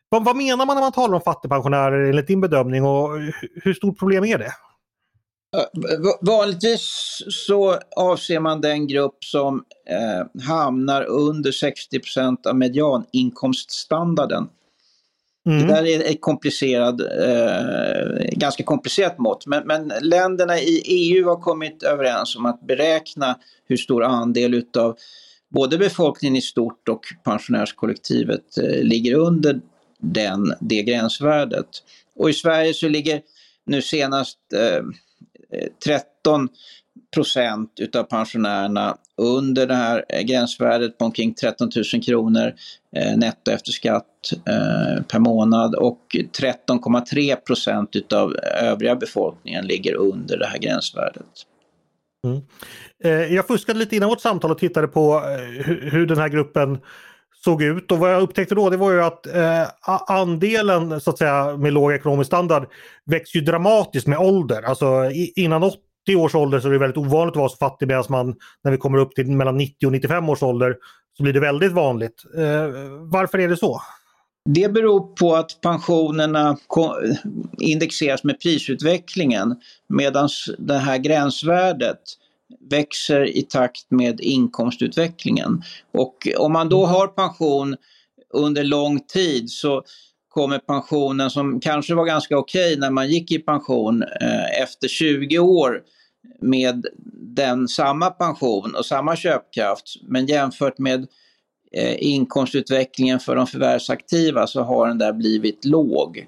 Vad, 0.09 0.25
vad, 0.25 0.37
menar 0.37 0.67
man 0.67 0.77
när 0.77 0.81
man 0.83 0.93
talar 0.93 1.15
om 1.15 1.21
fattigpensionärer 1.21 2.09
enligt 2.09 2.27
din 2.27 2.41
bedömning 2.41 2.85
och 2.85 3.21
hur, 3.21 3.35
hur 3.63 3.75
stort 3.75 3.99
problem 3.99 4.25
är 4.25 4.39
det? 4.39 4.53
Vanligtvis 6.21 7.23
så 7.29 7.79
avser 7.97 8.41
man 8.41 8.61
den 8.61 8.87
grupp 8.87 9.25
som 9.25 9.65
eh, 9.89 10.43
hamnar 10.43 11.03
under 11.03 11.51
60% 11.51 12.47
av 12.47 12.57
medianinkomststandarden. 12.57 14.49
Mm. 15.51 15.67
Det 15.67 15.75
där 15.75 15.87
är 15.87 16.11
ett 16.11 16.21
komplicerad, 16.21 17.01
eh, 17.01 18.29
ganska 18.33 18.63
komplicerat 18.63 19.19
mått. 19.19 19.47
Men, 19.47 19.67
men, 19.67 19.93
länderna 20.03 20.59
i 20.59 20.83
EU 20.87 21.29
har 21.29 21.41
kommit 21.41 21.83
överens 21.83 22.37
om 22.37 22.47
att 22.47 22.67
beräkna 22.67 23.39
hur 23.69 23.77
stor 23.77 24.05
andel 24.05 24.55
utav 24.55 24.97
både 25.49 25.79
befolkningen 25.79 26.37
i 26.37 26.41
stort 26.41 26.89
och 26.89 27.01
pensionärskollektivet 27.25 28.59
eh, 28.59 28.83
ligger 28.83 29.15
under 29.15 29.61
den, 29.99 30.55
det 30.61 30.83
gränsvärdet. 30.83 31.69
Och 32.17 32.31
i 32.31 32.33
Sverige 32.33 32.75
så 32.75 32.89
ligger 32.89 33.21
nu 33.67 33.83
senast 33.83 34.39
eh, 34.55 34.85
13 35.85 36.49
procent 37.15 37.71
utav 37.81 38.03
pensionärerna 38.03 38.97
under 39.17 39.67
det 39.67 39.75
här 39.75 40.05
eh, 40.09 40.23
gränsvärdet 40.23 40.99
på 40.99 41.05
omkring 41.05 41.35
13 41.35 41.71
000 41.93 42.03
kronor 42.03 42.53
eh, 42.97 43.17
netto 43.17 43.51
efter 43.51 43.73
skatt 43.73 44.33
eh, 44.33 45.03
per 45.03 45.19
månad 45.19 45.75
och 45.75 46.01
13,3 46.13 47.37
procent 47.37 47.97
utav 47.97 48.37
övriga 48.61 48.97
befolkningen 48.97 49.67
ligger 49.67 49.95
under 49.95 50.39
det 50.39 50.47
här 50.47 50.59
gränsvärdet. 50.59 51.47
Mm. 52.27 52.41
Eh, 53.05 53.35
jag 53.35 53.47
fuskade 53.47 53.79
lite 53.79 53.97
innan 53.97 54.09
vårt 54.09 54.21
samtal 54.21 54.51
och 54.51 54.59
tittade 54.59 54.89
på 54.89 55.15
eh, 55.15 55.65
hur, 55.65 55.91
hur 55.91 56.07
den 56.07 56.19
här 56.19 56.29
gruppen 56.29 56.79
såg 57.45 57.63
ut 57.63 57.93
och 57.93 57.99
vad 57.99 58.13
jag 58.15 58.23
upptäckte 58.23 58.55
då 58.55 58.71
det 58.71 58.77
var 58.77 58.93
ju 58.93 59.03
att 59.03 59.27
eh, 59.27 59.69
andelen 60.07 61.01
så 61.01 61.11
att 61.11 61.19
säga 61.19 61.57
med 61.57 61.73
låg 61.73 61.93
ekonomisk 61.93 62.29
standard 62.29 62.69
växer 63.07 63.39
ju 63.39 63.45
dramatiskt 63.45 64.07
med 64.07 64.19
ålder. 64.19 64.63
Alltså 64.63 65.11
i, 65.11 65.33
innan 65.37 65.63
80 65.63 65.79
års 66.09 66.35
ålder 66.35 66.61
så 66.61 66.69
är 66.69 66.73
det 66.73 66.79
väldigt 66.79 66.97
ovanligt 66.97 67.33
att 67.33 67.37
vara 67.37 67.49
så 67.49 67.57
fattig 67.57 67.89
medan 67.89 68.05
man 68.09 68.35
när 68.65 68.71
vi 68.71 68.77
kommer 68.77 68.99
upp 68.99 69.15
till 69.15 69.27
mellan 69.27 69.57
90 69.57 69.87
och 69.87 69.93
95 69.93 70.29
års 70.29 70.43
ålder 70.43 70.77
så 71.17 71.23
blir 71.23 71.33
det 71.33 71.41
väldigt 71.41 71.73
vanligt. 71.73 72.25
Eh, 72.37 72.67
varför 73.01 73.39
är 73.39 73.49
det 73.49 73.57
så? 73.57 73.81
Det 74.45 74.73
beror 74.73 75.15
på 75.15 75.37
att 75.37 75.61
pensionerna 75.61 76.57
indexeras 77.59 78.25
med 78.25 78.41
prisutvecklingen 78.41 79.57
medan 79.89 80.29
det 80.59 80.79
här 80.79 80.99
gränsvärdet 80.99 82.01
växer 82.71 83.37
i 83.37 83.43
takt 83.43 83.91
med 83.91 84.21
inkomstutvecklingen. 84.21 85.63
Och 85.93 86.29
om 86.39 86.53
man 86.53 86.69
då 86.69 86.87
har 86.87 87.07
pension 87.07 87.77
under 88.35 88.65
lång 88.65 89.01
tid 89.01 89.51
så 89.51 89.83
kommer 90.31 90.59
pensionen 90.59 91.31
som 91.31 91.61
kanske 91.61 91.95
var 91.95 92.05
ganska 92.05 92.39
okej 92.39 92.77
när 92.79 92.91
man 92.91 93.09
gick 93.11 93.33
i 93.33 93.39
pension 93.39 94.03
eh, 94.03 94.63
efter 94.63 94.89
20 94.89 95.39
år 95.39 95.83
med 96.41 96.87
den 97.13 97.69
samma 97.69 98.11
pension 98.11 98.75
och 98.75 98.87
samma 98.87 99.17
köpkraft 99.17 99.97
men 100.03 100.27
jämfört 100.27 100.79
med 100.79 101.07
eh, 101.73 101.97
inkomstutvecklingen 101.99 103.21
för 103.21 103.37
de 103.37 103.47
förvärvsaktiva 103.47 104.47
så 104.47 104.63
har 104.63 104.89
den 104.89 104.99
där 104.99 105.13
blivit 105.13 105.65
låg. 105.65 106.27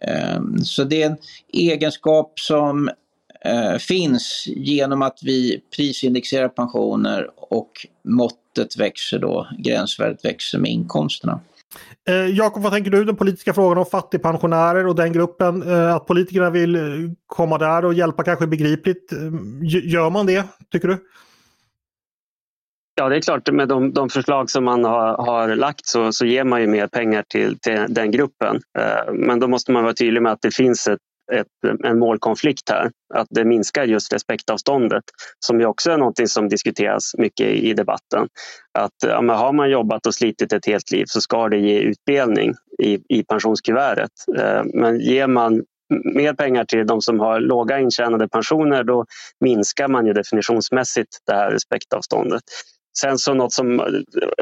Eh, 0.00 0.40
så 0.64 0.84
det 0.84 1.02
är 1.02 1.06
en 1.06 1.16
egenskap 1.52 2.40
som 2.40 2.90
eh, 3.44 3.76
finns 3.76 4.44
genom 4.46 5.02
att 5.02 5.18
vi 5.22 5.62
prisindexerar 5.76 6.48
pensioner 6.48 7.30
och 7.36 7.86
måttet 8.04 8.76
växer 8.76 9.18
då, 9.18 9.48
gränsvärdet 9.58 10.24
växer 10.24 10.58
med 10.58 10.70
inkomsterna. 10.70 11.40
Eh, 12.08 12.14
Jakob, 12.14 12.62
vad 12.62 12.72
tänker 12.72 12.90
du 12.90 13.04
den 13.04 13.16
politiska 13.16 13.54
frågan 13.54 13.78
om 13.78 13.86
fattigpensionärer 13.86 14.86
och 14.86 14.94
den 14.94 15.12
gruppen? 15.12 15.62
Eh, 15.62 15.94
att 15.94 16.06
politikerna 16.06 16.50
vill 16.50 16.74
eh, 16.74 16.82
komma 17.26 17.58
där 17.58 17.84
och 17.84 17.94
hjälpa 17.94 18.24
kanske 18.24 18.46
begripligt. 18.46 19.12
Eh, 19.12 19.18
gör 19.84 20.10
man 20.10 20.26
det, 20.26 20.44
tycker 20.72 20.88
du? 20.88 20.98
Ja, 22.94 23.08
det 23.08 23.16
är 23.16 23.20
klart. 23.20 23.50
Med 23.50 23.68
de, 23.68 23.92
de 23.92 24.08
förslag 24.08 24.50
som 24.50 24.64
man 24.64 24.84
har, 24.84 25.16
har 25.16 25.56
lagt 25.56 25.86
så, 25.86 26.12
så 26.12 26.26
ger 26.26 26.44
man 26.44 26.60
ju 26.60 26.66
mer 26.66 26.86
pengar 26.86 27.24
till, 27.28 27.58
till 27.58 27.84
den 27.88 28.10
gruppen. 28.10 28.60
Eh, 28.78 29.12
men 29.12 29.40
då 29.40 29.48
måste 29.48 29.72
man 29.72 29.82
vara 29.82 29.94
tydlig 29.94 30.22
med 30.22 30.32
att 30.32 30.42
det 30.42 30.54
finns 30.54 30.86
ett, 30.86 31.00
ett, 31.32 31.84
en 31.84 31.98
målkonflikt 31.98 32.70
här. 32.70 32.90
Att 33.14 33.26
det 33.30 33.44
minskar 33.44 33.84
just 33.84 34.12
respektavståndet 34.12 35.04
som 35.46 35.60
ju 35.60 35.66
också 35.66 35.90
är 35.90 35.98
något 35.98 36.28
som 36.30 36.48
diskuteras 36.48 37.12
mycket 37.18 37.46
i 37.46 37.72
debatten. 37.72 38.28
Att 38.78 38.96
ja, 39.06 39.34
har 39.34 39.52
man 39.52 39.70
jobbat 39.70 40.06
och 40.06 40.14
slitit 40.14 40.52
ett 40.52 40.66
helt 40.66 40.90
liv 40.90 41.04
så 41.08 41.20
ska 41.20 41.48
det 41.48 41.58
ge 41.58 41.78
utdelning 41.78 42.54
i, 42.82 43.18
i 43.18 43.24
pensionskuvertet. 43.24 44.10
Eh, 44.38 44.62
men 44.74 45.00
ger 45.00 45.26
man 45.26 45.62
mer 46.14 46.32
pengar 46.34 46.64
till 46.64 46.86
de 46.86 47.00
som 47.00 47.20
har 47.20 47.40
låga 47.40 47.78
intjänade 47.78 48.28
pensioner 48.28 48.84
då 48.84 49.04
minskar 49.40 49.88
man 49.88 50.06
ju 50.06 50.12
definitionsmässigt 50.12 51.18
det 51.26 51.32
här 51.32 51.50
respektavståndet. 51.50 52.42
Sen 52.98 53.18
så 53.18 53.34
något 53.34 53.52
som 53.52 53.80
eh, 53.80 53.86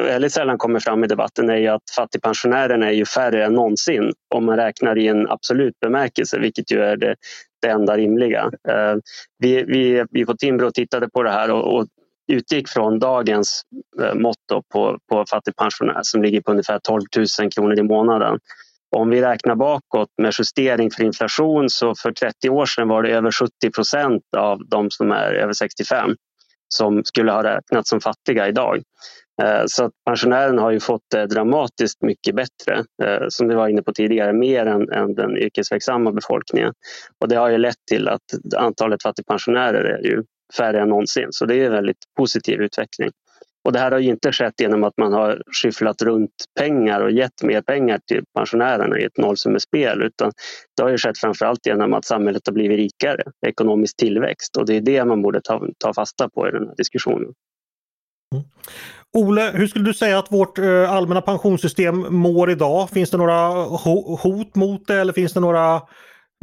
väldigt 0.04 0.32
sällan 0.32 0.58
kommer 0.58 0.80
fram 0.80 1.04
i 1.04 1.06
debatten 1.06 1.50
är 1.50 1.56
ju 1.56 1.68
att 1.68 1.90
fattigpensionärerna 1.96 2.86
är 2.86 2.92
ju 2.92 3.04
färre 3.04 3.44
än 3.44 3.52
någonsin 3.52 4.12
om 4.34 4.44
man 4.44 4.56
räknar 4.56 4.98
i 4.98 5.08
en 5.08 5.28
absolut 5.28 5.80
bemärkelse, 5.80 6.38
vilket 6.38 6.72
ju 6.72 6.82
är 6.82 6.96
det, 6.96 7.14
det 7.62 7.68
enda 7.68 7.96
rimliga. 7.96 8.50
Eh, 8.68 8.94
vi, 9.38 9.62
vi, 9.62 10.04
vi 10.10 10.26
på 10.26 10.36
Timbro 10.36 10.70
tittade 10.70 11.08
på 11.08 11.22
det 11.22 11.30
här 11.30 11.50
och, 11.50 11.74
och 11.74 11.86
utgick 12.32 12.68
från 12.68 12.98
dagens 12.98 13.62
eh, 14.02 14.14
mått 14.14 14.36
på, 14.72 14.98
på 15.10 15.24
fattigpensionär 15.30 16.00
som 16.02 16.22
ligger 16.22 16.40
på 16.40 16.50
ungefär 16.50 16.78
12 16.78 17.02
000 17.40 17.50
kronor 17.50 17.78
i 17.78 17.82
månaden. 17.82 18.38
Om 18.96 19.10
vi 19.10 19.22
räknar 19.22 19.54
bakåt 19.54 20.08
med 20.22 20.32
justering 20.38 20.90
för 20.90 21.04
inflation 21.04 21.70
så 21.70 21.94
för 21.94 22.12
30 22.12 22.50
år 22.50 22.66
sedan 22.66 22.88
var 22.88 23.02
det 23.02 23.10
över 23.10 23.30
70 23.30 23.70
procent 23.74 24.22
av 24.36 24.68
de 24.68 24.90
som 24.90 25.10
är 25.10 25.32
över 25.32 25.52
65 25.52 26.16
som 26.74 27.04
skulle 27.04 27.32
ha 27.32 27.42
räknats 27.42 27.90
som 27.90 28.00
fattiga 28.00 28.48
idag. 28.48 28.82
Eh, 29.42 29.62
så 29.66 29.84
att 29.84 29.92
pensionärerna 30.06 30.62
har 30.62 30.70
ju 30.70 30.80
fått 30.80 31.02
det 31.10 31.26
dramatiskt 31.26 32.02
mycket 32.02 32.34
bättre, 32.34 32.84
eh, 33.02 33.24
som 33.28 33.48
vi 33.48 33.54
var 33.54 33.68
inne 33.68 33.82
på 33.82 33.92
tidigare, 33.92 34.32
mer 34.32 34.66
än, 34.66 34.92
än 34.92 35.14
den 35.14 35.36
yrkesverksamma 35.36 36.12
befolkningen. 36.12 36.72
Och 37.18 37.28
det 37.28 37.36
har 37.36 37.48
ju 37.48 37.58
lett 37.58 37.86
till 37.90 38.08
att 38.08 38.22
antalet 38.56 39.02
fattigpensionärer 39.02 39.84
är 39.84 40.02
ju 40.04 40.22
färre 40.56 40.80
än 40.80 40.88
någonsin, 40.88 41.28
så 41.30 41.46
det 41.46 41.56
är 41.56 41.66
en 41.66 41.72
väldigt 41.72 42.04
positiv 42.16 42.60
utveckling. 42.60 43.10
Och 43.64 43.72
det 43.72 43.78
här 43.78 43.90
har 43.90 43.98
inte 43.98 44.32
skett 44.32 44.60
genom 44.60 44.84
att 44.84 44.96
man 44.96 45.12
har 45.12 45.42
skyfflat 45.62 46.02
runt 46.02 46.30
pengar 46.58 47.00
och 47.00 47.10
gett 47.10 47.42
mer 47.42 47.62
pengar 47.62 48.00
till 48.06 48.24
pensionärerna 48.36 48.98
i 48.98 49.04
ett 49.04 49.18
nollsummespel 49.18 50.02
utan 50.02 50.32
det 50.76 50.82
har 50.82 50.90
ju 50.90 50.98
skett 50.98 51.18
framförallt 51.18 51.66
genom 51.66 51.94
att 51.94 52.04
samhället 52.04 52.42
har 52.46 52.52
blivit 52.52 52.78
rikare, 52.78 53.22
ekonomisk 53.46 53.96
tillväxt 53.96 54.56
och 54.56 54.66
det 54.66 54.76
är 54.76 54.80
det 54.80 55.04
man 55.04 55.22
borde 55.22 55.40
ta, 55.40 55.66
ta 55.78 55.94
fasta 55.94 56.28
på 56.28 56.48
i 56.48 56.50
den 56.50 56.66
här 56.66 56.74
diskussionen. 56.76 57.32
Mm. 58.34 58.44
Ole, 59.12 59.50
hur 59.54 59.66
skulle 59.66 59.84
du 59.84 59.94
säga 59.94 60.18
att 60.18 60.32
vårt 60.32 60.58
eh, 60.58 60.92
allmänna 60.92 61.20
pensionssystem 61.20 62.06
mår 62.14 62.50
idag? 62.50 62.90
Finns 62.90 63.10
det 63.10 63.16
några 63.16 63.48
hot 64.22 64.54
mot 64.54 64.86
det 64.86 65.00
eller 65.00 65.12
finns 65.12 65.32
det 65.32 65.40
några 65.40 65.82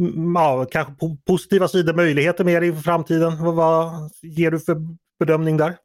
mm, 0.01 0.35
ja, 0.35 0.65
kanske 0.71 0.93
positiva 1.27 1.67
sidor, 1.67 1.93
möjligheter 1.93 2.43
med 2.43 2.61
det 2.61 2.67
i 2.67 2.75
framtiden? 2.75 3.43
Vad, 3.43 3.55
vad 3.55 4.11
ger 4.21 4.51
du 4.51 4.59
för 4.59 4.75
bedömning 5.19 5.57
där? 5.57 5.75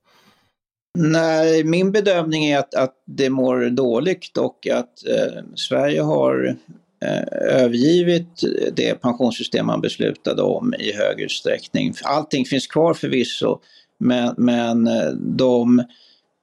Nej, 0.98 1.64
min 1.64 1.92
bedömning 1.92 2.44
är 2.44 2.58
att, 2.58 2.74
att 2.74 2.94
det 3.06 3.30
mår 3.30 3.70
dåligt 3.70 4.36
och 4.36 4.66
att 4.66 5.06
eh, 5.06 5.42
Sverige 5.54 6.00
har 6.00 6.56
eh, 7.04 7.22
övergivit 7.62 8.42
det 8.76 8.94
pensionssystem 8.94 9.66
man 9.66 9.80
beslutade 9.80 10.42
om 10.42 10.74
i 10.74 10.92
hög 10.92 11.20
utsträckning. 11.20 11.94
Allting 12.04 12.44
finns 12.44 12.66
kvar 12.66 12.94
förvisso, 12.94 13.60
men, 13.98 14.34
men 14.36 14.86
eh, 14.86 15.10
de 15.16 15.84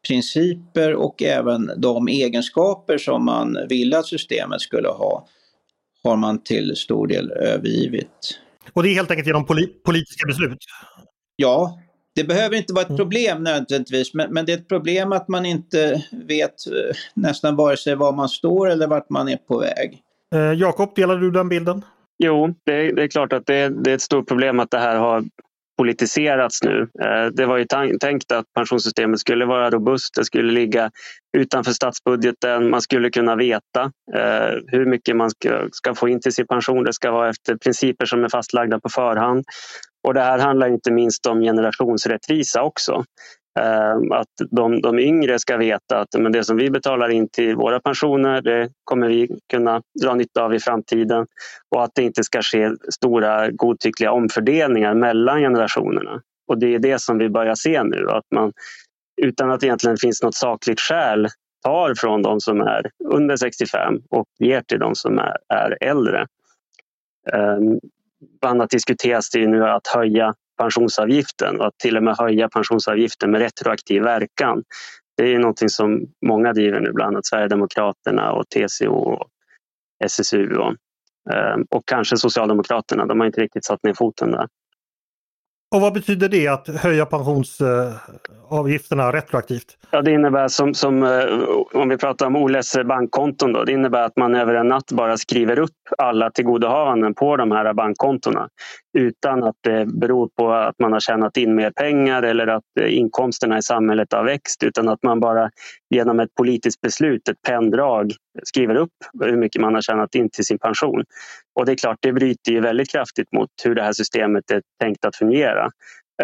principer 0.07 0.93
och 0.93 1.23
även 1.23 1.71
de 1.77 2.07
egenskaper 2.07 2.97
som 2.97 3.25
man 3.25 3.57
ville 3.69 3.97
att 3.97 4.05
systemet 4.05 4.62
skulle 4.62 4.88
ha 4.88 5.27
har 6.03 6.15
man 6.15 6.43
till 6.43 6.75
stor 6.75 7.07
del 7.07 7.31
övergivit. 7.31 8.39
Och 8.73 8.83
det 8.83 8.89
är 8.89 8.93
helt 8.93 9.12
enkelt 9.12 9.27
genom 9.27 9.45
politiska 9.85 10.27
beslut? 10.27 10.57
Ja, 11.35 11.79
det 12.15 12.24
behöver 12.24 12.56
inte 12.56 12.74
vara 12.74 12.82
ett 12.82 12.89
mm. 12.89 12.98
problem 12.98 13.43
nödvändigtvis, 13.43 14.13
men, 14.13 14.34
men 14.34 14.45
det 14.45 14.54
är 14.54 14.58
ett 14.58 14.67
problem 14.67 15.12
att 15.12 15.28
man 15.28 15.45
inte 15.45 16.04
vet 16.28 16.67
eh, 16.67 16.95
nästan 17.13 17.56
vare 17.56 17.78
sig 17.78 17.95
var 17.95 18.12
man 18.12 18.30
står 18.30 18.69
eller 18.69 18.88
vart 18.88 19.10
man 19.10 19.30
är 19.30 19.38
på 19.38 19.60
väg. 19.60 20.02
Eh, 20.36 20.54
Jakob, 20.54 20.95
delar 20.95 21.17
du 21.17 21.32
den 21.32 21.50
bilden? 21.50 21.86
Jo, 22.24 22.56
det 22.65 22.74
är, 22.74 22.95
det 22.95 23.04
är 23.04 23.08
klart 23.08 23.34
att 23.34 23.45
det 23.45 23.56
är, 23.56 23.69
det 23.69 23.91
är, 23.91 23.95
ett 23.95 24.02
stort 24.02 24.28
problem 24.28 24.60
att 24.60 24.72
det 24.72 24.80
här 24.80 24.95
har 24.95 25.24
politiserats 25.78 26.63
nu. 26.63 26.88
Eh, 27.02 27.26
det 27.34 27.45
var 27.45 27.58
ju 27.58 27.65
tänkt 28.00 28.32
att 28.32 28.45
pensionssystemet 28.54 29.19
skulle 29.19 29.45
vara 29.45 29.69
robust, 29.69 30.15
det 30.15 30.26
skulle 30.26 30.52
ligga 30.52 30.91
utanför 31.38 31.72
statsbudgeten, 31.72 32.69
man 32.69 32.82
skulle 32.82 33.10
kunna 33.10 33.36
veta 33.36 33.82
eh, 34.15 34.52
hur 34.67 34.86
mycket 34.86 35.15
man 35.15 35.30
ska, 35.30 35.67
ska 35.72 35.95
få 35.95 36.10
in 36.10 36.22
till 36.22 36.34
sin 36.34 36.48
pension. 36.48 36.84
Det 36.84 36.93
ska 36.93 37.12
vara 37.12 37.30
efter 37.30 37.56
principer 37.56 38.06
som 38.06 38.24
är 38.24 38.30
fastlagda 38.30 38.80
på 38.80 38.89
förhand. 38.89 39.45
Och 40.07 40.13
det 40.13 40.21
här 40.21 40.39
handlar 40.39 40.67
inte 40.67 40.91
minst 40.91 41.25
om 41.25 41.41
generationsrättvisa 41.41 42.63
också. 42.63 43.03
Ehm, 43.59 44.12
att 44.12 44.49
de, 44.51 44.81
de 44.81 44.99
yngre 44.99 45.39
ska 45.39 45.57
veta 45.57 45.99
att 45.99 46.07
men 46.19 46.31
det 46.31 46.43
som 46.43 46.57
vi 46.57 46.69
betalar 46.69 47.09
in 47.09 47.29
till 47.29 47.55
våra 47.55 47.79
pensioner, 47.79 48.41
det 48.41 48.69
kommer 48.83 49.07
vi 49.07 49.29
kunna 49.51 49.81
dra 50.01 50.15
nytta 50.15 50.43
av 50.43 50.53
i 50.53 50.59
framtiden. 50.59 51.27
Och 51.75 51.83
att 51.83 51.91
det 51.95 52.03
inte 52.03 52.23
ska 52.23 52.41
ske 52.41 52.71
stora 52.93 53.51
godtyckliga 53.51 54.12
omfördelningar 54.12 54.93
mellan 54.93 55.39
generationerna. 55.39 56.21
Och 56.47 56.59
det 56.59 56.75
är 56.75 56.79
det 56.79 57.01
som 57.01 57.17
vi 57.17 57.29
börjar 57.29 57.55
se 57.55 57.83
nu, 57.83 58.09
att 58.09 58.25
man 58.35 58.51
utan 59.21 59.51
att 59.51 59.59
det 59.59 59.65
egentligen 59.65 59.97
finns 59.97 60.23
något 60.23 60.35
sakligt 60.35 60.79
skäl 60.79 61.27
tar 61.63 61.93
från 61.95 62.21
de 62.21 62.39
som 62.39 62.62
är 62.62 62.91
under 63.05 63.35
65 63.35 64.01
och 64.09 64.27
ger 64.39 64.62
till 64.62 64.79
de 64.79 64.95
som 64.95 65.19
är, 65.19 65.38
är 65.53 65.77
äldre. 65.81 66.27
Ehm, 67.33 67.79
Bland 68.41 68.62
annat 68.62 68.69
diskuteras 68.69 69.29
det 69.29 69.47
nu 69.47 69.63
att 69.63 69.88
höja 69.88 70.34
pensionsavgiften 70.58 71.60
och 71.60 71.67
att 71.67 71.77
till 71.77 71.97
och 71.97 72.03
med 72.03 72.15
höja 72.17 72.49
pensionsavgiften 72.49 73.32
med 73.32 73.41
retroaktiv 73.41 74.03
verkan. 74.03 74.63
Det 75.17 75.34
är 75.36 75.39
någonting 75.39 75.69
som 75.69 76.01
många 76.25 76.53
driver 76.53 76.79
nu, 76.79 76.91
bland 76.93 77.15
annat 77.15 77.25
Sverigedemokraterna 77.25 78.32
och 78.32 78.45
TCO 78.49 78.93
och 78.93 79.27
SSU 80.05 80.55
och, 80.55 80.75
eh, 81.34 81.58
och 81.69 81.84
kanske 81.86 82.17
Socialdemokraterna. 82.17 83.05
De 83.05 83.19
har 83.19 83.27
inte 83.27 83.41
riktigt 83.41 83.65
satt 83.65 83.84
ner 83.84 83.93
foten 83.93 84.32
där. 84.32 84.47
Och 85.71 85.82
vad 85.82 85.93
betyder 85.93 86.29
det 86.29 86.47
att 86.47 86.67
höja 86.67 87.05
pensionsavgifterna 87.05 89.03
eh, 89.03 89.12
retroaktivt? 89.12 89.77
Ja, 89.91 90.01
det 90.01 90.12
innebär 90.12 90.47
som, 90.47 90.73
som 90.73 91.03
eh, 91.03 91.25
om 91.73 91.89
vi 91.89 91.97
pratar 91.97 92.25
om 92.25 92.36
Oles 92.36 92.77
bankkonton, 92.86 93.53
då, 93.53 93.63
det 93.63 93.71
innebär 93.71 94.03
att 94.03 94.17
man 94.17 94.36
över 94.36 94.53
en 94.53 94.67
natt 94.67 94.91
bara 94.91 95.17
skriver 95.17 95.60
upp 95.60 95.71
alla 95.97 96.32
tillgodohavanden 96.32 97.13
på 97.13 97.38
de 97.38 97.51
här 97.51 97.73
bankkontona 97.73 98.49
utan 98.97 99.43
att 99.43 99.55
det 99.63 99.86
beror 99.86 100.29
på 100.38 100.51
att 100.51 100.79
man 100.79 100.93
har 100.93 100.99
tjänat 100.99 101.38
in 101.38 101.55
mer 101.55 101.71
pengar 101.71 102.23
eller 102.23 102.47
att 102.47 102.63
eh, 102.79 102.97
inkomsterna 102.97 103.58
i 103.58 103.62
samhället 103.62 104.13
har 104.13 104.23
växt 104.23 104.63
utan 104.63 104.89
att 104.89 105.03
man 105.03 105.19
bara 105.19 105.49
genom 105.89 106.19
ett 106.19 106.36
politiskt 106.36 106.82
beslut, 106.82 107.30
ett 107.30 107.41
penndrag, 107.47 108.13
skriver 108.43 108.75
upp 108.75 108.93
hur 109.21 109.38
mycket 109.38 109.62
man 109.62 109.73
har 109.73 109.82
tjänat 109.82 110.15
in 110.15 110.30
till 110.30 110.45
sin 110.45 110.60
pension. 110.60 111.04
Och 111.56 111.65
det 111.65 111.71
är 111.71 111.75
klart, 111.75 111.97
det 111.99 112.13
bryter 112.13 112.52
ju 112.52 112.60
väldigt 112.60 112.91
kraftigt 112.91 113.32
mot 113.32 113.49
hur 113.63 113.75
det 113.75 113.84
här 113.84 113.93
systemet 113.93 114.52
är 114.52 114.62
tänkt 114.82 115.06
att 115.06 115.15
fungera. 115.15 115.71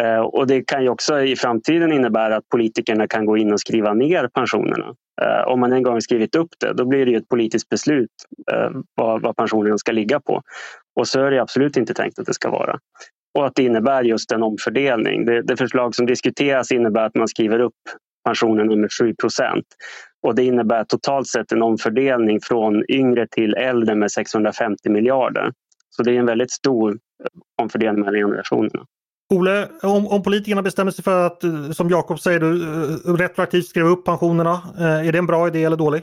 Eh, 0.00 0.20
och 0.20 0.46
det 0.46 0.62
kan 0.62 0.82
ju 0.82 0.88
också 0.88 1.20
i 1.20 1.36
framtiden 1.36 1.92
innebära 1.92 2.36
att 2.36 2.48
politikerna 2.48 3.06
kan 3.06 3.26
gå 3.26 3.36
in 3.36 3.52
och 3.52 3.60
skriva 3.60 3.94
ner 3.94 4.28
pensionerna. 4.28 4.94
Eh, 5.22 5.48
om 5.48 5.60
man 5.60 5.72
en 5.72 5.82
gång 5.82 6.00
skrivit 6.00 6.34
upp 6.34 6.50
det, 6.60 6.72
då 6.72 6.84
blir 6.84 7.06
det 7.06 7.14
ett 7.14 7.28
politiskt 7.28 7.68
beslut 7.68 8.10
eh, 8.52 8.70
vad, 8.94 9.22
vad 9.22 9.36
pensionen 9.36 9.78
ska 9.78 9.92
ligga 9.92 10.20
på. 10.20 10.42
Och 10.96 11.08
så 11.08 11.20
är 11.20 11.30
det 11.30 11.42
absolut 11.42 11.76
inte 11.76 11.94
tänkt 11.94 12.18
att 12.18 12.26
det 12.26 12.34
ska 12.34 12.50
vara. 12.50 12.78
Och 13.38 13.46
att 13.46 13.54
det 13.54 13.62
innebär 13.62 14.02
just 14.02 14.32
en 14.32 14.42
omfördelning. 14.42 15.24
Det, 15.24 15.42
det 15.42 15.56
förslag 15.56 15.94
som 15.94 16.06
diskuteras 16.06 16.72
innebär 16.72 17.06
att 17.06 17.14
man 17.14 17.28
skriver 17.28 17.58
upp 17.58 17.74
pensionen 18.26 18.80
med 18.80 18.90
7 19.00 19.14
procent. 19.14 19.64
Och 20.22 20.34
det 20.34 20.44
innebär 20.44 20.84
totalt 20.84 21.28
sett 21.28 21.52
en 21.52 21.62
omfördelning 21.62 22.40
från 22.40 22.90
yngre 22.90 23.26
till 23.26 23.54
äldre 23.54 23.94
med 23.94 24.12
650 24.12 24.90
miljarder. 24.90 25.52
Så 25.90 26.02
det 26.02 26.12
är 26.12 26.18
en 26.18 26.26
väldigt 26.26 26.50
stor 26.50 26.98
omfördelning 27.62 28.04
mellan 28.04 28.20
generationerna. 28.20 28.84
Ole, 29.34 29.68
om, 29.82 30.06
om 30.06 30.22
politikerna 30.22 30.62
bestämmer 30.62 30.90
sig 30.90 31.04
för 31.04 31.26
att, 31.26 31.42
som 31.76 31.90
Jakob 31.90 32.20
säger, 32.20 32.40
du, 32.40 32.66
retroaktivt 33.16 33.66
skriva 33.66 33.88
upp 33.88 34.04
pensionerna, 34.04 34.62
eh, 34.78 35.08
är 35.08 35.12
det 35.12 35.18
en 35.18 35.26
bra 35.26 35.48
idé 35.48 35.64
eller 35.64 35.76
dålig? 35.76 36.02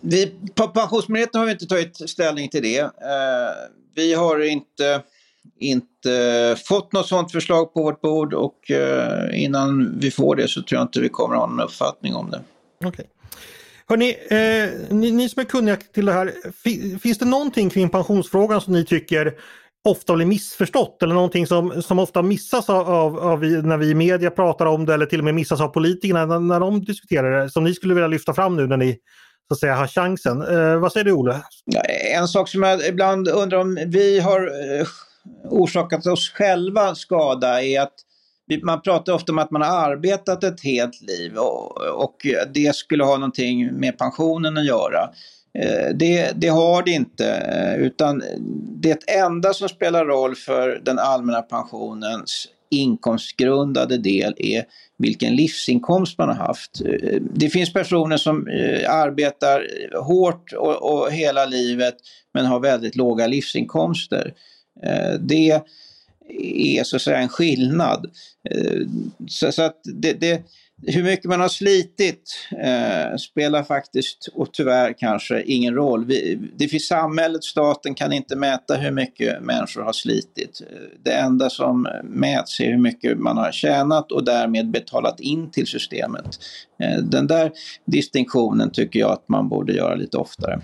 Vi, 0.00 0.34
på 0.54 0.68
Pensionsmyndigheten 0.68 1.38
har 1.38 1.46
vi 1.46 1.52
inte 1.52 1.66
tagit 1.66 2.10
ställning 2.10 2.48
till 2.48 2.62
det. 2.62 2.80
Eh, 2.80 2.90
vi 3.94 4.14
har 4.14 4.40
inte, 4.40 5.02
inte 5.60 6.56
fått 6.66 6.92
något 6.92 7.06
sådant 7.06 7.32
förslag 7.32 7.74
på 7.74 7.82
vårt 7.82 8.00
bord 8.00 8.34
och 8.34 8.70
eh, 8.70 9.44
innan 9.44 9.98
vi 10.00 10.10
får 10.10 10.36
det 10.36 10.48
så 10.48 10.62
tror 10.62 10.78
jag 10.78 10.84
inte 10.84 11.00
vi 11.00 11.08
kommer 11.08 11.34
att 11.34 11.40
ha 11.40 11.46
någon 11.46 11.60
uppfattning 11.60 12.14
om 12.14 12.30
det. 12.30 12.42
Okay. 12.86 13.04
Hörrni, 13.88 14.10
eh, 14.10 14.96
ni, 14.96 15.10
ni, 15.10 15.28
som 15.28 15.40
är 15.40 15.44
kunniga 15.44 15.76
till 15.76 16.06
det 16.06 16.12
här, 16.12 16.32
finns 16.98 17.18
det 17.18 17.24
någonting 17.24 17.70
kring 17.70 17.88
pensionsfrågan 17.88 18.60
som 18.60 18.72
ni 18.72 18.84
tycker 18.84 19.34
ofta 19.84 20.14
blir 20.14 20.26
missförstått 20.26 21.02
eller 21.02 21.14
någonting 21.14 21.46
som, 21.46 21.82
som 21.82 21.98
ofta 21.98 22.22
missas 22.22 22.70
av, 22.70 22.90
av, 22.90 23.18
av 23.18 23.40
vi, 23.40 23.62
när 23.62 23.76
vi 23.76 23.90
i 23.90 23.94
media 23.94 24.30
pratar 24.30 24.66
om 24.66 24.86
det 24.86 24.94
eller 24.94 25.06
till 25.06 25.18
och 25.18 25.24
med 25.24 25.34
missas 25.34 25.60
av 25.60 25.68
politikerna 25.68 26.26
när, 26.26 26.38
när 26.38 26.60
de 26.60 26.84
diskuterar 26.84 27.42
det 27.42 27.50
som 27.50 27.64
ni 27.64 27.74
skulle 27.74 27.94
vilja 27.94 28.08
lyfta 28.08 28.34
fram 28.34 28.56
nu 28.56 28.66
när 28.66 28.76
ni 28.76 28.98
så 29.48 29.54
att 29.54 29.60
säga 29.60 29.74
har 29.74 29.86
chansen. 29.86 30.42
Eh, 30.42 30.78
vad 30.78 30.92
säger 30.92 31.04
du 31.04 31.12
Olle? 31.12 31.42
En 32.14 32.28
sak 32.28 32.48
som 32.48 32.62
jag 32.62 32.86
ibland 32.86 33.28
undrar 33.28 33.58
om 33.58 33.78
vi 33.86 34.20
har 34.20 34.40
eh, 34.40 34.86
orsakat 35.44 36.06
oss 36.06 36.30
själva 36.30 36.94
skada 36.94 37.62
är 37.62 37.80
att 37.80 37.94
man 38.62 38.82
pratar 38.82 39.12
ofta 39.12 39.32
om 39.32 39.38
att 39.38 39.50
man 39.50 39.62
har 39.62 39.90
arbetat 39.90 40.44
ett 40.44 40.64
helt 40.64 41.02
liv 41.02 41.36
och, 41.36 41.76
och 42.04 42.26
det 42.54 42.76
skulle 42.76 43.04
ha 43.04 43.16
någonting 43.16 43.72
med 43.72 43.98
pensionen 43.98 44.58
att 44.58 44.66
göra. 44.66 45.10
Eh, 45.58 45.94
det, 45.94 46.32
det, 46.36 46.48
har 46.48 46.82
det 46.82 46.90
inte, 46.90 47.28
eh, 47.30 47.86
utan 47.86 48.22
det 48.80 49.08
enda 49.08 49.54
som 49.54 49.68
spelar 49.68 50.04
roll 50.04 50.36
för 50.36 50.80
den 50.84 50.98
allmänna 50.98 51.42
pensionens 51.42 52.48
inkomstgrundade 52.70 53.98
del 53.98 54.34
är 54.36 54.64
vilken 54.98 55.36
livsinkomst 55.36 56.18
man 56.18 56.28
har 56.28 56.34
haft. 56.34 56.80
Eh, 56.80 57.20
det 57.34 57.48
finns 57.48 57.72
personer 57.72 58.16
som 58.16 58.46
arbetar 58.88 59.66
hårt 60.02 60.52
och, 60.52 60.92
och 60.92 61.12
hela 61.12 61.44
livet 61.44 61.94
men 62.34 62.46
har 62.46 62.60
väldigt 62.60 62.96
låga 62.96 63.26
livsinkomster. 63.26 64.34
Eh, 64.82 65.20
det 65.20 65.60
är 66.78 66.84
så 66.84 66.96
att 66.96 67.02
säga 67.02 67.18
en 67.18 67.28
skillnad. 67.28 68.10
Eh, 68.50 68.80
så, 69.28 69.62
att 69.62 69.80
det, 69.84 70.12
det 70.12 70.42
hur 70.86 71.02
mycket 71.02 71.24
man 71.24 71.40
har 71.40 71.48
slitit 71.48 72.48
eh, 72.58 73.16
spelar 73.16 73.62
faktiskt, 73.62 74.28
och 74.34 74.52
tyvärr 74.52 74.92
kanske, 74.98 75.42
ingen 75.42 75.74
roll. 75.74 76.04
Vi, 76.04 76.38
det 76.56 76.68
finns 76.68 76.86
samhället, 76.86 77.44
staten 77.44 77.94
kan 77.94 78.12
inte 78.12 78.36
mäta 78.36 78.74
hur 78.74 78.90
mycket 78.90 79.42
människor 79.42 79.82
har 79.82 79.92
slitit. 79.92 80.60
Eh, 80.70 80.98
det 81.04 81.12
enda 81.12 81.50
som 81.50 81.88
mäts 82.04 82.60
är 82.60 82.70
hur 82.70 82.78
mycket 82.78 83.18
man 83.18 83.36
har 83.36 83.52
tjänat 83.52 84.12
och 84.12 84.24
därmed 84.24 84.70
betalat 84.70 85.20
in 85.20 85.50
till 85.50 85.66
systemet. 85.66 86.38
Eh, 86.82 86.98
den 86.98 87.26
där 87.26 87.52
distinktionen 87.84 88.70
tycker 88.70 89.00
jag 89.00 89.10
att 89.10 89.28
man 89.28 89.48
borde 89.48 89.72
göra 89.72 89.94
lite 89.94 90.16
oftare. 90.16 90.60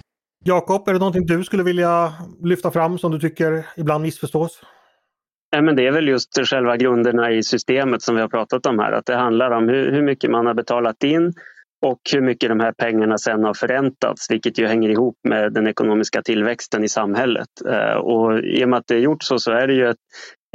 Jakob, 0.46 0.88
är 0.88 0.92
det 0.92 0.98
någonting 0.98 1.26
du 1.26 1.44
skulle 1.44 1.62
vilja 1.62 2.12
lyfta 2.42 2.70
fram 2.70 2.98
som 2.98 3.12
du 3.12 3.20
tycker 3.20 3.66
ibland 3.76 4.02
missförstås? 4.02 4.60
Nej, 5.52 5.62
men 5.62 5.76
det 5.76 5.86
är 5.86 5.92
väl 5.92 6.08
just 6.08 6.38
själva 6.46 6.76
grunderna 6.76 7.30
i 7.32 7.42
systemet 7.42 8.02
som 8.02 8.14
vi 8.14 8.20
har 8.20 8.28
pratat 8.28 8.66
om 8.66 8.78
här. 8.78 8.92
Att 8.92 9.06
det 9.06 9.16
handlar 9.16 9.50
om 9.50 9.68
hur, 9.68 9.92
hur 9.92 10.02
mycket 10.02 10.30
man 10.30 10.46
har 10.46 10.54
betalat 10.54 11.04
in 11.04 11.32
och 11.86 12.00
hur 12.12 12.20
mycket 12.20 12.48
de 12.48 12.60
här 12.60 12.72
pengarna 12.72 13.18
sen 13.18 13.44
har 13.44 13.54
förräntats, 13.54 14.30
vilket 14.30 14.58
ju 14.58 14.66
hänger 14.66 14.90
ihop 14.90 15.16
med 15.28 15.52
den 15.52 15.66
ekonomiska 15.66 16.22
tillväxten 16.22 16.84
i 16.84 16.88
samhället. 16.88 17.48
Eh, 17.68 17.96
och 17.96 18.38
I 18.38 18.64
och 18.64 18.68
med 18.68 18.78
att 18.78 18.86
det 18.86 18.94
är 18.94 19.00
gjort 19.00 19.22
så, 19.22 19.38
så 19.38 19.52
är 19.52 19.66
det 19.66 19.74
ju 19.74 19.88
ett, 19.88 19.96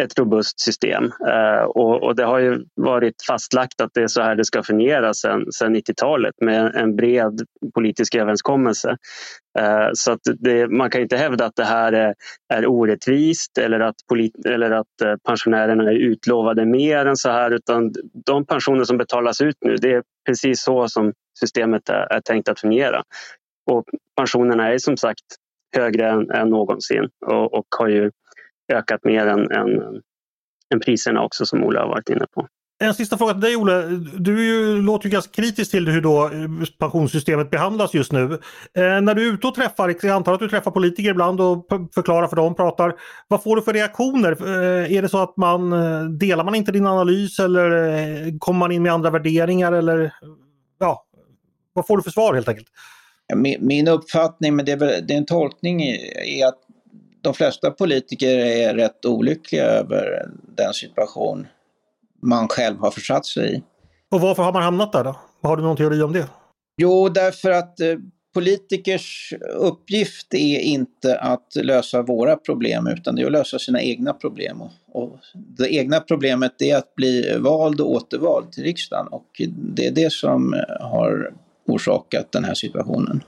ett 0.03 0.19
robust 0.19 0.59
system. 0.59 1.03
Eh, 1.27 1.63
och, 1.63 2.03
och, 2.03 2.15
det 2.15 2.23
har 2.23 2.39
ju 2.39 2.65
varit 2.75 3.15
fastlagt 3.27 3.81
att 3.81 3.91
det 3.93 4.03
är 4.03 4.07
så 4.07 4.21
här 4.21 4.35
det 4.35 4.45
ska 4.45 4.63
fungera 4.63 5.13
sedan 5.13 5.45
90-talet 5.61 6.35
med 6.41 6.75
en 6.75 6.95
bred 6.95 7.41
politisk 7.73 8.15
överenskommelse. 8.15 8.97
Eh, 9.59 9.89
så 9.93 10.11
att 10.11 10.19
det, 10.39 10.67
man 10.67 10.89
kan 10.89 11.01
inte 11.01 11.17
hävda 11.17 11.45
att 11.45 11.55
det 11.55 11.63
här 11.63 11.93
är, 11.93 12.15
är 12.53 12.67
orättvist 12.67 13.57
eller 13.57 13.79
att, 13.79 13.95
polit, 14.09 14.45
eller 14.45 14.71
att 14.71 15.01
eh, 15.03 15.15
pensionärerna 15.27 15.83
är 15.83 15.95
utlovade 15.95 16.65
mer 16.65 17.05
än 17.05 17.15
så 17.15 17.29
här 17.29 17.51
utan 17.51 17.93
de 18.25 18.45
pensioner 18.45 18.83
som 18.83 18.97
betalas 18.97 19.41
ut 19.41 19.55
nu 19.65 19.75
det 19.75 19.93
är 19.93 20.03
precis 20.25 20.63
så 20.63 20.87
som 20.87 21.13
systemet 21.39 21.89
är, 21.89 22.13
är 22.13 22.21
tänkt 22.21 22.49
att 22.49 22.59
fungera. 22.59 23.03
Och 23.71 23.85
pensionerna 24.17 24.73
är 24.73 24.77
som 24.77 24.97
sagt 24.97 25.23
högre 25.75 26.09
än, 26.09 26.31
än 26.31 26.49
någonsin 26.49 27.09
och, 27.25 27.53
och 27.53 27.65
har 27.77 27.87
ju 27.87 28.11
ökat 28.71 29.03
mer 29.03 29.27
än, 29.27 29.51
än, 29.51 30.01
än 30.73 30.79
priserna 30.79 31.23
också 31.23 31.45
som 31.45 31.63
Ola 31.63 31.79
har 31.81 31.87
varit 31.87 32.09
inne 32.09 32.25
på. 32.33 32.47
En 32.83 32.93
sista 32.93 33.17
fråga 33.17 33.33
till 33.33 33.41
dig 33.41 33.55
Olle. 33.55 33.81
Du 34.17 34.45
ju, 34.45 34.81
låter 34.81 35.05
ju 35.05 35.11
ganska 35.11 35.31
kritisk 35.31 35.71
till 35.71 35.87
hur 35.87 36.01
då 36.01 36.25
eh, 36.25 36.31
pensionssystemet 36.79 37.49
behandlas 37.49 37.93
just 37.93 38.11
nu. 38.11 38.23
Eh, 38.73 39.01
när 39.01 39.15
du 39.15 39.27
är 39.27 39.33
ute 39.33 39.47
och 39.47 39.55
träffar, 39.55 39.95
jag 40.01 40.15
antar 40.15 40.33
att 40.33 40.39
du 40.39 40.49
träffar 40.49 40.71
politiker 40.71 41.09
ibland 41.09 41.41
och 41.41 41.67
förklarar 41.95 42.27
för 42.27 42.35
dem, 42.35 42.55
pratar. 42.55 42.93
Vad 43.27 43.43
får 43.43 43.55
du 43.55 43.61
för 43.61 43.73
reaktioner? 43.73 44.31
Eh, 44.31 44.97
är 44.97 45.01
det 45.01 45.09
så 45.09 45.17
att 45.17 45.37
man 45.37 45.73
eh, 45.73 46.03
delar 46.03 46.43
man 46.43 46.55
inte 46.55 46.71
din 46.71 46.87
analys 46.87 47.39
eller 47.39 47.71
eh, 47.71 48.33
kommer 48.39 48.59
man 48.59 48.71
in 48.71 48.83
med 48.83 48.93
andra 48.93 49.09
värderingar 49.09 49.71
eller 49.71 50.13
ja, 50.79 51.05
vad 51.73 51.87
får 51.87 51.97
du 51.97 52.03
för 52.03 52.11
svar 52.11 52.33
helt 52.33 52.47
enkelt? 52.47 52.67
Min, 53.35 53.67
min 53.67 53.87
uppfattning, 53.87 54.55
men 54.55 54.65
det 54.65 54.71
är, 54.71 54.77
väl, 54.77 55.07
det 55.07 55.13
är 55.13 55.17
en 55.17 55.25
tolkning, 55.25 55.81
är 55.81 56.47
att 56.47 56.59
de 57.21 57.33
flesta 57.33 57.71
politiker 57.71 58.37
är 58.37 58.75
rätt 58.75 59.05
olyckliga 59.05 59.63
över 59.63 60.29
den 60.57 60.73
situation 60.73 61.47
man 62.21 62.47
själv 62.47 62.77
har 62.79 62.91
försatt 62.91 63.25
sig 63.25 63.55
i. 63.55 63.63
Och 64.11 64.21
varför 64.21 64.43
har 64.43 64.53
man 64.53 64.63
hamnat 64.63 64.91
där 64.91 65.03
då? 65.03 65.19
Har 65.41 65.57
du 65.57 65.63
någon 65.63 65.77
teori 65.77 66.01
om 66.01 66.13
det? 66.13 66.27
Jo, 66.77 67.09
därför 67.09 67.51
att 67.51 67.79
eh, 67.79 67.95
politikers 68.33 69.33
uppgift 69.55 70.33
är 70.33 70.59
inte 70.59 71.19
att 71.19 71.55
lösa 71.55 72.01
våra 72.01 72.35
problem 72.35 72.87
utan 72.87 73.15
det 73.15 73.21
är 73.21 73.25
att 73.25 73.31
lösa 73.31 73.59
sina 73.59 73.81
egna 73.81 74.13
problem. 74.13 74.61
Och, 74.61 74.71
och 74.91 75.19
det 75.33 75.73
egna 75.73 75.99
problemet 75.99 76.61
är 76.61 76.75
att 76.75 76.95
bli 76.95 77.37
vald 77.39 77.81
och 77.81 77.91
återvald 77.91 78.51
till 78.51 78.63
riksdagen 78.63 79.07
och 79.07 79.41
det 79.47 79.87
är 79.87 79.91
det 79.91 80.13
som 80.13 80.63
har 80.79 81.33
orsakat 81.67 82.31
den 82.31 82.43
här 82.43 82.53
situationen. 82.53 83.23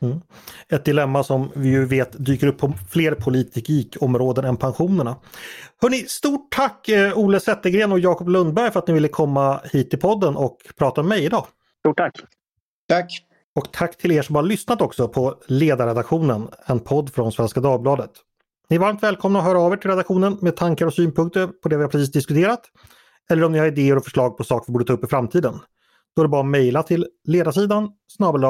Mm. 0.00 0.20
Ett 0.68 0.84
dilemma 0.84 1.24
som 1.24 1.50
vi 1.54 1.68
ju 1.68 1.84
vet 1.84 2.26
dyker 2.26 2.46
upp 2.46 2.58
på 2.58 2.72
fler 2.90 3.14
politikområden 3.14 4.44
än 4.44 4.56
pensionerna. 4.56 5.16
Hörni, 5.82 6.04
stort 6.08 6.50
tack 6.50 6.88
eh, 6.88 7.18
Ole 7.18 7.40
Zettergren 7.40 7.92
och 7.92 8.00
Jakob 8.00 8.28
Lundberg 8.28 8.70
för 8.70 8.78
att 8.78 8.88
ni 8.88 8.94
ville 8.94 9.08
komma 9.08 9.60
hit 9.72 9.90
till 9.90 9.98
podden 9.98 10.36
och 10.36 10.58
prata 10.78 11.02
med 11.02 11.08
mig 11.08 11.24
idag. 11.24 11.46
Stort 11.80 11.96
tack! 11.96 12.14
Tack! 12.88 13.24
Och 13.54 13.72
tack 13.72 13.98
till 13.98 14.12
er 14.12 14.22
som 14.22 14.34
har 14.34 14.42
lyssnat 14.42 14.80
också 14.80 15.08
på 15.08 15.34
Ledarredaktionen, 15.46 16.48
en 16.66 16.80
podd 16.80 17.14
från 17.14 17.32
Svenska 17.32 17.60
Dagbladet. 17.60 18.10
Ni 18.70 18.76
är 18.76 18.80
varmt 18.80 19.02
välkomna 19.02 19.38
att 19.38 19.44
höra 19.44 19.60
av 19.60 19.72
er 19.72 19.76
till 19.76 19.90
redaktionen 19.90 20.38
med 20.40 20.56
tankar 20.56 20.86
och 20.86 20.94
synpunkter 20.94 21.46
på 21.46 21.68
det 21.68 21.76
vi 21.76 21.82
har 21.82 21.90
precis 21.90 22.12
diskuterat. 22.12 22.60
Eller 23.30 23.44
om 23.44 23.52
ni 23.52 23.58
har 23.58 23.66
idéer 23.66 23.96
och 23.96 24.04
förslag 24.04 24.36
på 24.36 24.44
saker 24.44 24.66
vi 24.66 24.72
borde 24.72 24.84
ta 24.84 24.92
upp 24.92 25.04
i 25.04 25.06
framtiden. 25.06 25.54
Då 26.16 26.22
är 26.22 26.24
det 26.24 26.28
bara 26.28 26.40
att 26.40 26.46
mejla 26.46 26.82
till 26.82 27.06
ledarsidan 27.24 27.90
snabel 28.08 28.42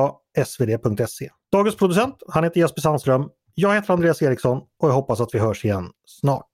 svd.se. 0.47 1.29
Dagens 1.53 1.77
producent, 1.77 2.23
han 2.29 2.45
heter 2.45 2.61
Jesper 2.61 2.81
Sandström. 2.81 3.29
Jag 3.55 3.75
heter 3.75 3.93
Andreas 3.93 4.23
Eriksson 4.23 4.59
och 4.59 4.89
jag 4.89 4.95
hoppas 4.95 5.21
att 5.21 5.35
vi 5.35 5.39
hörs 5.39 5.65
igen 5.65 5.91
snart. 6.07 6.51